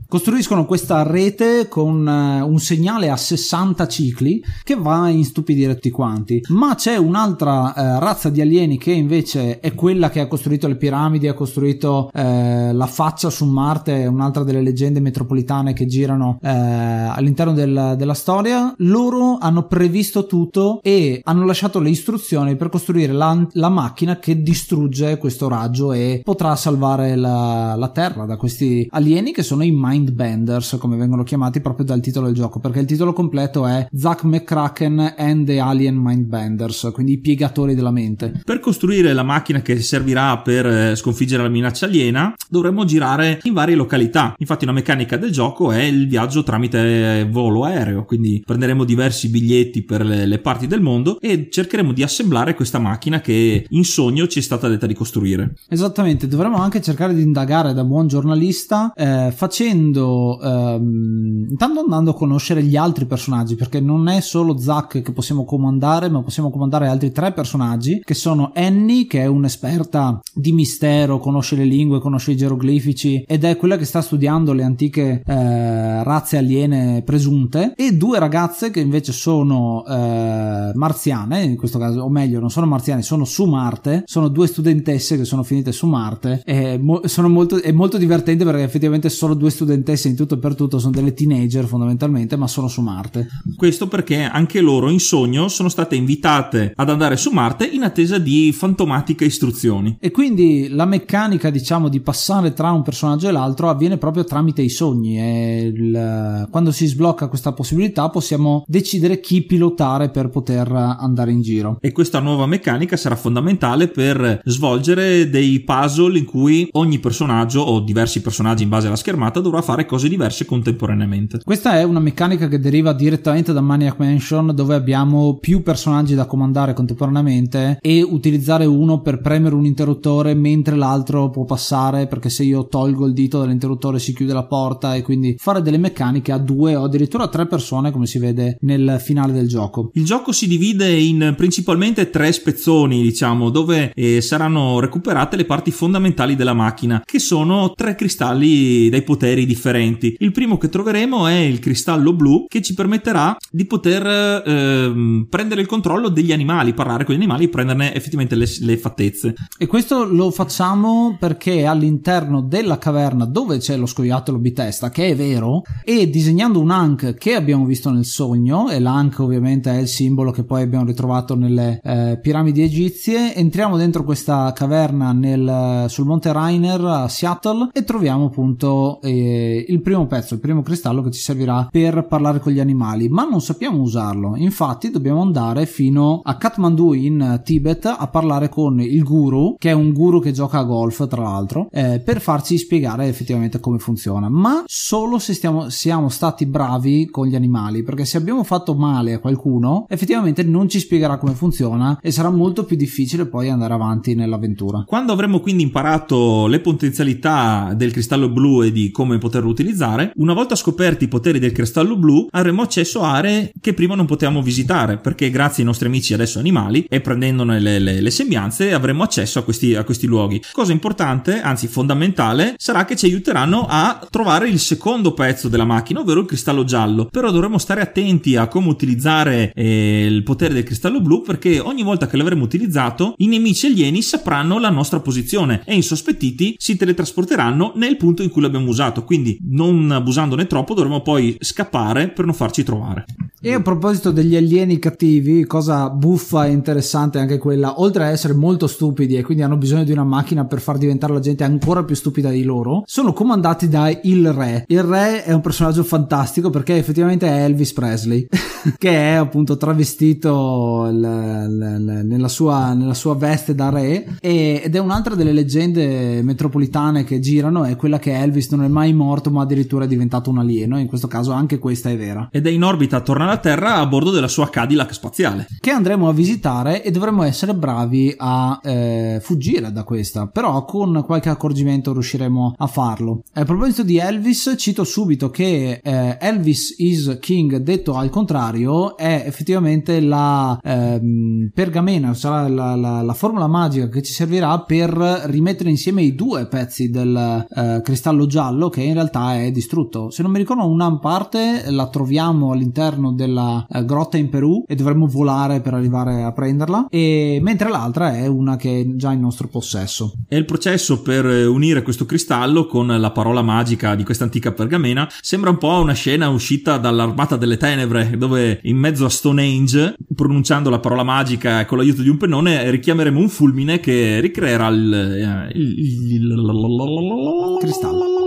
costruiscono 0.10 0.66
questa 0.66 1.04
rete 1.04 1.68
con 1.68 2.06
uh, 2.06 2.50
un 2.50 2.60
segnale 2.60 3.10
a 3.10 3.16
60 3.16 3.88
cicli 3.88 4.44
che 4.64 4.76
va 4.76 5.04
a 5.04 5.10
instupidire 5.10 5.76
tutti 5.76 5.92
quanti. 5.92 6.42
Ma 6.48 6.74
c'è 6.74 6.98
un'altra 6.98 7.74
uh, 7.76 8.00
razza 8.00 8.30
di 8.30 8.42
alieni 8.42 8.80
che 8.80 8.92
invece 8.92 9.60
è 9.60 9.76
quella 9.76 10.10
che 10.10 10.20
ha 10.20 10.28
costruito 10.28 10.68
le 10.68 10.78
piramidi, 10.78 11.28
ha 11.28 11.36
costruito 11.36 12.10
uh, 12.12 12.20
la 12.22 12.88
faccia 12.88 13.30
su 13.30 13.46
Marte, 13.46 14.08
un'altra 14.08 14.44
delle 14.44 14.64
leggende 14.64 15.00
metropolitane 15.00 15.74
che 15.74 15.86
girano 15.86 16.40
all'interno 16.42 17.54
del, 17.54 17.94
della 17.96 18.14
storia. 18.16 18.74
Loro 18.78 19.38
hanno 19.40 19.68
previsto 19.68 20.26
tutto 20.26 20.80
e 20.82 21.22
hanno 21.24 21.46
lasciato 21.46 21.80
le 21.80 21.90
istruzioni 21.90 22.56
per 22.56 22.70
costruire 22.70 23.14
la, 23.14 23.46
la 23.52 23.70
macchina 23.70 24.18
che 24.18 24.42
distrugge 24.42 25.18
questo 25.18 25.48
raggio 25.48 25.92
e 25.92 26.22
potrà 26.24 26.56
salvare 26.56 27.16
la, 27.16 27.76
la 27.78 27.90
Terra 27.90 28.26
da 28.26 28.38
questi 28.38 28.88
alieni 28.90 29.32
che 29.32 29.44
sono 29.44 29.64
i 29.64 29.72
Mind 29.72 29.99
Mindbenders, 30.00 30.78
come 30.80 30.96
vengono 30.96 31.24
chiamati 31.24 31.60
proprio 31.60 31.86
dal 31.86 32.00
titolo 32.00 32.28
del 32.28 32.36
gioco, 32.36 32.60
perché 32.60 32.80
il 32.80 32.86
titolo 32.86 33.14
completo 33.14 33.68
è 33.68 33.88
Zack 33.94 34.24
McCracken 34.24 35.16
and 35.18 35.46
the 35.46 35.60
Alien 35.60 35.96
Mindbenders, 35.96 36.90
quindi 36.94 37.14
i 37.14 37.20
piegatori 37.20 37.76
della 37.76 37.92
mente. 37.92 38.42
Per 38.44 38.60
costruire 38.60 39.14
la 39.14 39.24
macchina 39.24 39.62
che 39.62 39.80
servirà 39.82 40.38
per 40.40 40.66
eh, 40.66 40.96
sconfiggere 40.96 41.44
la 41.44 41.50
minaccia 41.50 41.86
aliena, 41.86 42.34
dovremmo 42.50 42.86
girare 42.86 43.40
in 43.44 43.54
varie 43.54 43.76
località. 43.76 44.34
Infatti 44.38 44.64
una 44.64 44.74
meccanica 44.74 45.18
del 45.18 45.32
gioco 45.32 45.72
è 45.72 45.84
il 45.84 46.08
viaggio 46.08 46.44
tramite 46.44 47.28
volo 47.30 47.66
aereo, 47.66 48.06
quindi 48.06 48.42
prenderemo 48.46 48.84
diversi 48.84 49.30
biglietti 49.30 49.84
per 49.84 50.06
le, 50.06 50.26
le 50.26 50.40
parti 50.40 50.68
del 50.68 50.82
mondo 50.82 51.20
e 51.20 51.50
cercheremo 51.50 51.92
di 51.92 52.04
assemblare 52.04 52.56
questa 52.56 52.80
macchina 52.80 53.20
che 53.20 53.66
in 53.68 53.84
sogno 53.84 54.28
ci 54.28 54.40
è 54.40 54.42
stata 54.42 54.68
detta 54.68 54.88
di 54.88 54.94
costruire. 54.94 55.56
Esattamente, 55.68 56.28
dovremmo 56.28 56.58
anche 56.58 56.82
cercare 56.82 57.14
di 57.14 57.22
indagare 57.22 57.74
da 57.74 57.84
buon 57.84 58.08
giornalista 58.08 58.94
eh, 58.96 59.34
facendo 59.36 59.89
facendo 59.90 60.40
ehm, 60.42 61.48
intanto 61.50 61.80
andando 61.82 62.12
a 62.12 62.16
conoscere 62.16 62.64
gli 62.64 62.76
altri 62.76 63.06
personaggi 63.06 63.56
perché 63.56 63.80
non 63.80 64.08
è 64.08 64.22
solo 64.22 64.58
Zack 64.58 65.02
che 65.02 65.12
possiamo 65.12 65.46
comandare 65.46 66.10
ma 66.10 66.22
possiamo 66.22 66.52
comandare 66.52 66.88
altri 66.88 67.12
tre 67.12 67.34
personaggi 67.34 68.02
che 68.04 68.14
sono 68.14 68.52
Annie 68.54 69.08
che 69.08 69.22
è 69.22 69.26
un'esperta 69.26 70.20
di 70.34 70.52
mistero 70.52 71.20
conosce 71.20 71.56
le 71.56 71.66
lingue 71.66 72.00
conosce 72.00 72.32
i 72.32 72.38
geroglifici 72.38 73.24
ed 73.28 73.44
è 73.44 73.58
quella 73.58 73.78
che 73.78 73.86
sta 73.86 74.02
studiando 74.02 74.54
le 74.54 74.64
antiche 74.64 75.22
eh, 75.26 76.04
razze 76.04 76.38
aliene 76.38 77.02
presunte 77.04 77.74
e 77.76 77.96
due 77.96 78.20
ragazze 78.20 78.70
che 78.72 78.80
invece 78.80 79.12
sono 79.12 79.84
eh, 79.88 80.72
marziane 80.74 81.44
in 81.44 81.58
questo 81.58 81.80
caso 81.80 82.02
o 82.02 82.10
meglio 82.10 82.40
non 82.40 82.50
sono 82.50 82.66
marziane 82.66 83.02
sono 83.02 83.26
su 83.26 83.46
Marte 83.46 84.04
sono 84.06 84.28
due 84.28 84.48
studentesse 84.48 85.18
che 85.18 85.26
sono 85.26 85.44
finite 85.44 85.72
su 85.72 85.88
Marte 85.88 86.42
e 86.46 86.78
mo- 86.78 87.02
sono 87.06 87.30
molto, 87.30 87.62
è 87.62 87.72
molto 87.72 87.98
divertente 87.98 88.44
perché 88.44 88.64
effettivamente 88.64 89.10
sono 89.10 89.34
due 89.34 89.50
studentesse 89.50 89.79
studentesse 89.80 90.10
in 90.10 90.16
tutto 90.16 90.36
e 90.36 90.38
per 90.38 90.56
tutto 90.56 90.80
sono 90.80 90.92
delle 90.92 91.14
teenager 91.14 91.66
fondamentalmente, 91.66 92.36
ma 92.36 92.48
sono 92.48 92.68
su 92.68 92.82
Marte. 92.82 93.28
Questo 93.56 93.88
perché 93.88 94.24
anche 94.24 94.62
loro 94.62 94.90
in 94.90 95.00
sogno 95.00 95.48
sono 95.48 95.70
state 95.70 95.96
invitate 95.96 96.74
ad 96.76 96.90
andare 96.90 97.18
su 97.18 97.32
Marte 97.32 97.66
in 97.66 97.84
attesa 97.84 98.18
di 98.18 98.52
fantomatiche 98.52 99.26
istruzioni. 99.26 99.98
E 100.00 100.12
quindi 100.12 100.68
la 100.70 100.86
meccanica, 100.86 101.50
diciamo, 101.50 101.88
di 101.88 102.02
passare 102.02 102.54
tra 102.54 102.72
un 102.72 102.84
personaggio 102.84 103.30
e 103.30 103.32
l'altro 103.32 103.70
avviene 103.70 103.98
proprio 103.98 104.24
tramite 104.24 104.62
i 104.62 104.70
sogni 104.70 105.18
il... 105.18 106.48
quando 106.52 106.72
si 106.72 106.86
sblocca 106.86 107.28
questa 107.28 107.54
possibilità 107.54 108.10
possiamo 108.10 108.64
decidere 108.68 109.20
chi 109.20 109.44
pilotare 109.44 110.10
per 110.10 110.30
poter 110.30 110.72
andare 110.72 111.32
in 111.32 111.42
giro. 111.42 111.78
E 111.80 111.92
questa 111.92 112.20
nuova 112.20 112.46
meccanica 112.46 112.98
sarà 112.98 113.16
fondamentale 113.16 113.88
per 113.88 114.42
svolgere 114.44 115.30
dei 115.30 115.62
puzzle 115.62 116.18
in 116.18 116.26
cui 116.26 116.68
ogni 116.74 117.00
personaggio 117.00 117.62
o 117.62 117.80
diversi 117.80 118.22
personaggi 118.22 118.64
in 118.64 118.70
base 118.70 118.88
alla 118.88 118.96
schermata 118.96 119.40
dovrà 119.40 119.62
fare 119.70 119.86
cose 119.86 120.10
diverse 120.10 120.46
contemporaneamente. 120.46 121.42
Questa 121.44 121.78
è 121.78 121.84
una 121.84 122.00
meccanica 122.00 122.48
che 122.48 122.60
deriva 122.60 122.92
direttamente 122.92 123.54
da 123.54 123.62
Maniac 123.62 124.00
Mansion 124.00 124.52
dove 124.56 124.74
abbiamo 124.74 125.38
più 125.38 125.62
personaggi 125.62 126.16
da 126.16 126.26
comandare 126.26 126.74
contemporaneamente 126.74 127.78
e 127.80 128.02
utilizzare 128.02 128.66
uno 128.66 129.02
per 129.02 129.22
premere 129.22 129.54
un 129.54 129.66
interruttore 129.66 130.34
mentre 130.34 130.76
l'altro 130.76 131.30
può 131.30 131.46
passare 131.46 132.08
perché 132.08 132.32
se 132.32 132.42
io 132.46 132.66
tolgo 132.66 133.06
il 133.06 133.14
dito 133.14 133.38
dall'interruttore 133.38 134.00
si 134.00 134.16
chiude 134.16 134.34
la 134.34 134.48
porta 134.48 134.96
e 134.96 135.04
quindi 135.04 135.36
fare 135.38 135.62
delle 135.62 135.78
meccaniche 135.78 136.32
a 136.32 136.40
due 136.40 136.76
o 136.76 136.86
addirittura 136.86 137.26
a 137.26 137.30
tre 137.30 137.46
persone 137.46 137.92
come 137.92 138.08
si 138.08 138.18
vede 138.18 138.58
nel 138.62 138.98
finale 139.00 139.34
del 139.34 139.48
gioco. 139.48 139.92
Il 139.94 140.06
gioco 140.06 140.32
si 140.32 140.48
divide 140.48 140.90
in 140.90 141.36
principalmente 141.38 142.10
tre 142.10 142.32
spezzoni 142.32 143.04
diciamo 143.04 143.52
dove 143.52 143.92
eh, 143.94 144.20
saranno 144.20 144.80
recuperate 144.80 145.36
le 145.36 145.46
parti 145.46 145.70
fondamentali 145.70 146.36
della 146.36 146.56
macchina 146.56 147.04
che 147.06 147.20
sono 147.20 147.74
tre 147.76 147.94
cristalli 147.94 148.90
dai 148.90 149.04
poteri 149.04 149.46
differenti. 149.50 150.16
Il 150.20 150.32
primo 150.32 150.58
che 150.58 150.70
troveremo 150.70 151.26
è 151.26 151.38
il 151.38 151.58
cristallo 151.58 152.14
blu 152.14 152.46
che 152.48 152.62
ci 152.62 152.76
permetterà 152.76 153.36
di 153.50 153.66
poter 153.66 154.06
eh, 154.46 155.26
prendere 155.28 155.62
il 155.62 155.68
controllo 155.68 156.10
degli 156.10 156.32
animali, 156.32 156.74
parlare 156.76 157.04
con 157.04 157.16
gli 157.16 157.18
animali 157.18 157.46
e 157.46 157.50
prenderne 157.50 157.96
effettivamente 157.96 158.36
le, 158.36 158.46
le 158.60 158.78
fattezze. 158.78 159.34
E 159.58 159.66
questo 159.66 160.06
lo 160.06 160.30
facciamo 160.30 161.18
perché 161.20 161.66
all'interno 161.66 162.42
della 162.42 162.78
caverna 162.78 163.26
dove 163.26 163.58
c'è 163.58 163.76
lo 163.76 163.88
scoiattolo 163.88 164.38
bitesta, 164.38 164.92
che 164.92 165.08
è 165.08 165.16
vero, 165.16 165.64
e 165.84 166.10
disegnando 166.10 166.60
un 166.60 166.70
Ankh 166.70 167.16
che 167.16 167.34
abbiamo 167.34 167.66
visto 167.66 167.90
nel 167.90 168.06
sogno, 168.06 168.70
e 168.70 168.80
l'Ankh 168.80 169.20
ovviamente 169.20 169.72
è 169.72 169.80
il 169.80 169.88
simbolo 169.88 170.32
che 170.32 170.44
poi 170.44 170.62
abbiamo 170.62 170.86
ritrovato 170.86 171.36
nelle 171.36 171.80
eh, 171.84 172.20
piramidi 172.22 172.62
egizie, 172.62 173.34
entriamo 173.34 173.78
dentro 173.78 174.04
questa 174.04 174.52
caverna 174.54 175.12
nel, 175.12 175.86
sul 175.88 176.06
monte 176.06 176.32
Rainer 176.32 176.82
a 176.82 177.08
Seattle 177.08 177.70
e 177.74 177.84
troviamo 177.84 178.26
appunto 178.26 179.00
eh, 179.02 179.39
il 179.68 179.82
primo 179.82 180.08
pezzo, 180.08 180.34
il 180.34 180.40
primo 180.40 180.62
cristallo 180.62 181.02
che 181.02 181.12
ci 181.12 181.22
servirà 181.22 181.68
per 181.72 182.06
parlare 182.08 182.40
con 182.40 182.52
gli 182.52 182.60
animali, 182.60 183.10
ma 183.10 183.28
non 183.28 183.42
sappiamo 183.42 183.82
usarlo. 183.82 184.36
Infatti 184.36 184.92
dobbiamo 184.92 185.22
andare 185.22 185.66
fino 185.66 186.22
a 186.24 186.38
Kathmandu 186.38 186.94
in 186.94 187.42
Tibet 187.44 187.86
a 187.86 188.08
parlare 188.08 188.50
con 188.50 188.80
il 188.82 189.04
guru, 189.04 189.56
che 189.58 189.70
è 189.70 189.74
un 189.74 189.92
guru 189.94 190.20
che 190.20 190.32
gioca 190.32 190.60
a 190.60 190.64
golf 190.64 191.08
tra 191.08 191.22
l'altro, 191.22 191.70
eh, 191.72 192.02
per 192.04 192.22
farci 192.22 192.58
spiegare 192.58 193.08
effettivamente 193.08 193.60
come 193.60 193.80
funziona. 193.80 194.30
Ma 194.30 194.64
solo 194.66 195.20
se 195.20 195.34
stiamo, 195.34 195.70
siamo 195.70 196.10
stati 196.10 196.46
bravi 196.46 197.08
con 197.10 197.28
gli 197.28 197.36
animali, 197.36 197.84
perché 197.84 198.06
se 198.06 198.18
abbiamo 198.18 198.44
fatto 198.44 198.76
male 198.76 199.14
a 199.14 199.20
qualcuno, 199.20 199.86
effettivamente 199.90 200.44
non 200.44 200.68
ci 200.70 200.80
spiegherà 200.80 201.18
come 201.18 201.34
funziona 201.34 202.00
e 202.02 202.12
sarà 202.12 202.30
molto 202.30 202.66
più 202.66 202.76
difficile 202.76 203.26
poi 203.26 203.50
andare 203.50 203.74
avanti 203.74 204.16
nell'avventura. 204.16 204.84
Quando 204.86 205.14
avremo 205.14 205.40
quindi 205.40 205.64
imparato 205.64 206.48
le 206.48 206.60
potenzialità 206.60 207.74
del 207.76 207.92
cristallo 207.92 208.30
blu 208.30 208.64
e 208.64 208.72
di 208.72 208.92
come 208.92 209.18
poter 209.18 209.29
poterlo 209.30 209.50
utilizzare. 209.50 210.12
Una 210.16 210.34
volta 210.34 210.56
scoperti 210.56 211.04
i 211.04 211.08
poteri 211.08 211.38
del 211.38 211.52
cristallo 211.52 211.96
blu, 211.96 212.28
avremo 212.32 212.64
accesso 212.64 213.02
a 213.02 213.14
aree 213.14 213.52
che 213.62 213.74
prima 213.76 213.94
non 213.94 214.08
potevamo 214.08 214.42
visitare, 214.42 214.98
perché 214.98 215.30
grazie 215.30 215.62
ai 215.62 215.68
nostri 215.68 215.88
amici 215.88 216.14
adesso 216.16 216.40
animali 216.40 216.86
e 216.90 217.00
prendendone 217.00 217.60
le, 217.60 217.78
le, 217.78 218.02
le 218.02 218.12
sembianze 218.12 218.74
avremo 218.74 219.04
accesso 219.04 219.38
a 219.40 219.44
questi, 219.44 219.76
a 219.76 219.84
questi 219.84 220.08
luoghi. 220.08 220.42
Cosa 220.52 220.72
importante, 220.72 221.42
anzi 221.42 221.68
fondamentale, 221.68 222.56
sarà 222.58 222.86
che 222.86 222.96
ci 222.96 223.06
aiuteranno 223.06 223.68
a 223.70 224.06
trovare 224.10 224.50
il 224.50 224.60
secondo 224.60 225.14
pezzo 225.14 225.48
della 225.48 225.66
macchina, 225.66 226.00
ovvero 226.00 226.22
il 226.22 226.26
cristallo 226.26 226.64
giallo. 226.64 227.06
Però 227.06 227.30
dovremo 227.30 227.60
stare 227.60 227.82
attenti 227.82 228.36
a 228.36 228.48
come 228.48 228.70
utilizzare 228.70 229.52
eh, 229.54 230.06
il 230.06 230.24
potere 230.24 230.56
del 230.56 230.64
cristallo 230.64 231.02
blu, 231.02 231.22
perché 231.22 231.60
ogni 231.60 231.84
volta 231.84 232.08
che 232.08 232.18
l'avremo 232.18 232.44
utilizzato, 232.44 233.14
i 233.18 233.28
nemici 233.28 233.68
alieni 233.68 234.02
sapranno 234.02 234.58
la 234.60 234.70
nostra 234.70 235.00
posizione 235.00 235.62
e 235.66 235.76
insospettiti 235.76 236.56
si 236.58 236.78
teletrasporteranno 236.78 237.74
nel 237.76 237.98
punto 237.98 238.24
in 238.24 238.30
cui 238.30 238.42
l'abbiamo 238.42 238.70
usato. 238.70 239.04
Quindi 239.04 239.19
quindi 239.20 239.40
non 239.42 239.92
abusandone 239.92 240.48
troppo 240.48 240.74
dovremo 240.74 241.02
poi 241.02 241.38
scappare 241.42 242.10
per 242.10 242.26
non 242.26 242.34
farci 242.34 242.64
trovare. 242.64 243.06
E 243.42 243.54
a 243.54 243.62
proposito 243.62 244.12
degli 244.12 244.36
alieni 244.36 244.80
cattivi, 244.80 245.46
cosa 245.46 245.90
buffa 245.90 246.46
e 246.46 246.52
interessante 246.52 247.20
anche 247.20 247.38
quella, 247.38 247.80
oltre 247.80 248.04
a 248.04 248.10
essere 248.10 248.34
molto 248.34 248.68
stupidi 248.68 249.16
e 249.16 249.24
quindi 249.24 249.44
hanno 249.44 249.56
bisogno 249.56 249.86
di 249.86 249.94
una 249.94 250.04
macchina 250.04 250.44
per 250.44 250.60
far 250.60 250.78
diventare 250.78 251.14
la 251.14 251.22
gente 251.22 251.46
ancora 251.46 251.86
più 251.86 251.96
stupida 251.96 252.32
di 252.32 252.44
loro, 252.44 252.84
sono 252.86 253.14
comandati 253.14 253.70
da 253.70 253.98
il 254.04 254.34
re. 254.34 254.66
Il 254.68 254.84
re 254.84 255.24
è 255.24 255.32
un 255.32 255.40
personaggio 255.40 255.84
fantastico 255.84 256.50
perché 256.50 256.76
effettivamente 256.76 257.28
è 257.28 257.46
Elvis 257.46 257.72
Presley, 257.72 258.28
che 258.78 258.92
è 258.92 259.14
appunto 259.14 259.56
travestito 259.56 260.90
l- 260.92 261.00
l- 261.00 261.78
l- 261.80 262.06
nella, 262.06 262.28
sua, 262.28 262.74
nella, 262.74 262.94
sua, 262.94 263.16
veste 263.16 263.56
da 263.56 263.70
re 263.70 264.18
ed 264.20 264.76
è 264.76 264.80
un'altra 264.80 265.16
delle 265.16 265.32
leggende 265.32 266.22
metropolitane 266.24 267.06
che 267.06 267.22
girano, 267.22 267.64
è 267.64 267.78
quella 267.78 268.00
che 268.00 268.20
Elvis 268.20 268.50
non 268.52 268.66
è 268.66 268.68
mai 268.68 268.92
morto 268.92 269.32
ma 269.32 269.44
addirittura 269.44 269.86
è 269.86 269.88
diventato 269.88 270.30
un 270.30 270.40
alieno, 270.40 270.78
in 270.78 270.88
questo 270.88 271.08
caso 271.08 271.32
anche 271.32 271.58
questa 271.58 271.90
è 271.90 271.96
vera. 271.96 272.28
Ed 272.34 272.46
è 272.46 272.50
in 272.50 272.66
orbita 272.66 273.00
alla 273.30 273.38
Terra 273.38 273.76
a 273.76 273.86
bordo 273.86 274.10
della 274.10 274.28
sua 274.28 274.50
Cadillac 274.50 274.92
spaziale. 274.92 275.48
Che 275.60 275.70
andremo 275.70 276.10
a 276.10 276.14
visitare 276.14 276.84
e 276.84 276.90
dovremo 276.90 277.22
essere 277.24 277.54
bravi 277.54 278.14
a 278.18 278.60
eh, 278.64 279.20
fuggire 279.22 279.72
da 279.72 279.84
questa, 279.84 280.28
però 280.28 280.66
con 280.66 281.04
qualche 281.06 281.30
accorgimento 281.30 281.94
riusciremo 281.94 282.56
a 282.58 282.68
farlo. 282.68 283.24
A 283.34 283.46
proposito 283.46 283.84
di 283.84 283.98
Elvis, 283.98 284.56
cito 284.58 284.84
subito 284.84 285.30
che 285.30 285.80
eh, 285.84 286.18
Elvis 286.20 286.76
is 286.80 287.18
King, 287.22 287.58
detto 287.58 287.94
al 287.94 288.10
contrario, 288.10 288.98
è 288.98 289.24
effettivamente 289.26 290.00
la 290.02 290.60
ehm, 290.62 291.52
pergamena, 291.54 292.14
sarà 292.16 292.48
la, 292.48 292.76
la, 292.76 293.02
la, 293.02 293.14
formula 293.14 293.48
magica 293.48 293.90
che 293.90 294.02
ci 294.02 294.14
servirà 294.14 294.60
per 294.62 294.90
rimettere 295.26 295.70
insieme 295.70 296.02
i 296.02 296.16
due 296.16 296.48
pezzi 296.48 296.90
del 296.90 297.46
eh, 297.48 297.82
cristallo 297.84 298.26
giallo 298.26 298.70
che 298.70 298.82
in 298.82 298.94
realtà 298.94 299.36
è 299.36 299.52
distrutto. 299.52 300.10
Se 300.10 300.24
non 300.24 300.32
mi 300.32 300.40
ricordo, 300.40 300.68
una 300.68 300.98
parte 300.98 301.70
la 301.70 301.88
troviamo 301.90 302.52
all'interno 302.52 303.14
della 303.20 303.68
eh, 303.70 303.84
grotta 303.84 304.16
in 304.16 304.30
Perù 304.30 304.64
e 304.66 304.76
dovremmo 304.76 305.06
volare 305.08 305.60
per 305.60 305.74
arrivare 305.74 306.24
a 306.24 306.32
prenderla, 306.32 306.88
e 306.90 307.40
mentre 307.42 307.70
l'altra 307.70 308.16
è 308.16 308.28
una 308.28 308.56
che 308.56 308.80
è 308.80 308.96
già 308.96 309.12
in 309.12 309.20
nostro 309.20 309.50
possesso. 309.50 310.14
E 310.30 310.38
il 310.38 310.46
processo 310.46 311.02
per 311.02 311.26
unire 311.26 311.82
questo 311.82 312.06
cristallo 312.06 312.66
con 312.66 312.88
la 312.88 313.12
parola 313.12 313.42
magica 313.42 313.96
di 313.96 314.06
questa 314.06 314.24
antica 314.24 314.54
pergamena 314.54 315.08
sembra 315.22 315.50
un 315.50 315.58
po' 315.58 315.82
una 315.82 315.94
scena 315.94 316.30
uscita 316.30 316.78
dall'armata 316.78 317.36
delle 317.36 317.58
tenebre, 317.58 318.16
dove 318.18 318.60
in 318.64 318.78
mezzo 318.78 319.04
a 319.06 319.10
Stonehenge, 319.10 319.96
pronunciando 320.16 320.70
la 320.70 320.80
parola 320.80 321.04
magica 321.04 321.66
con 321.66 321.78
l'aiuto 321.78 322.02
di 322.02 322.10
un 322.10 322.18
pennone, 322.18 322.70
richiameremo 322.72 323.20
un 323.20 323.30
fulmine 323.30 323.80
che 323.82 324.22
ricreerà 324.22 324.68
il, 324.70 325.52
il, 325.54 325.80
il, 325.80 326.24
il 326.24 327.58
cristallo. 327.60 328.19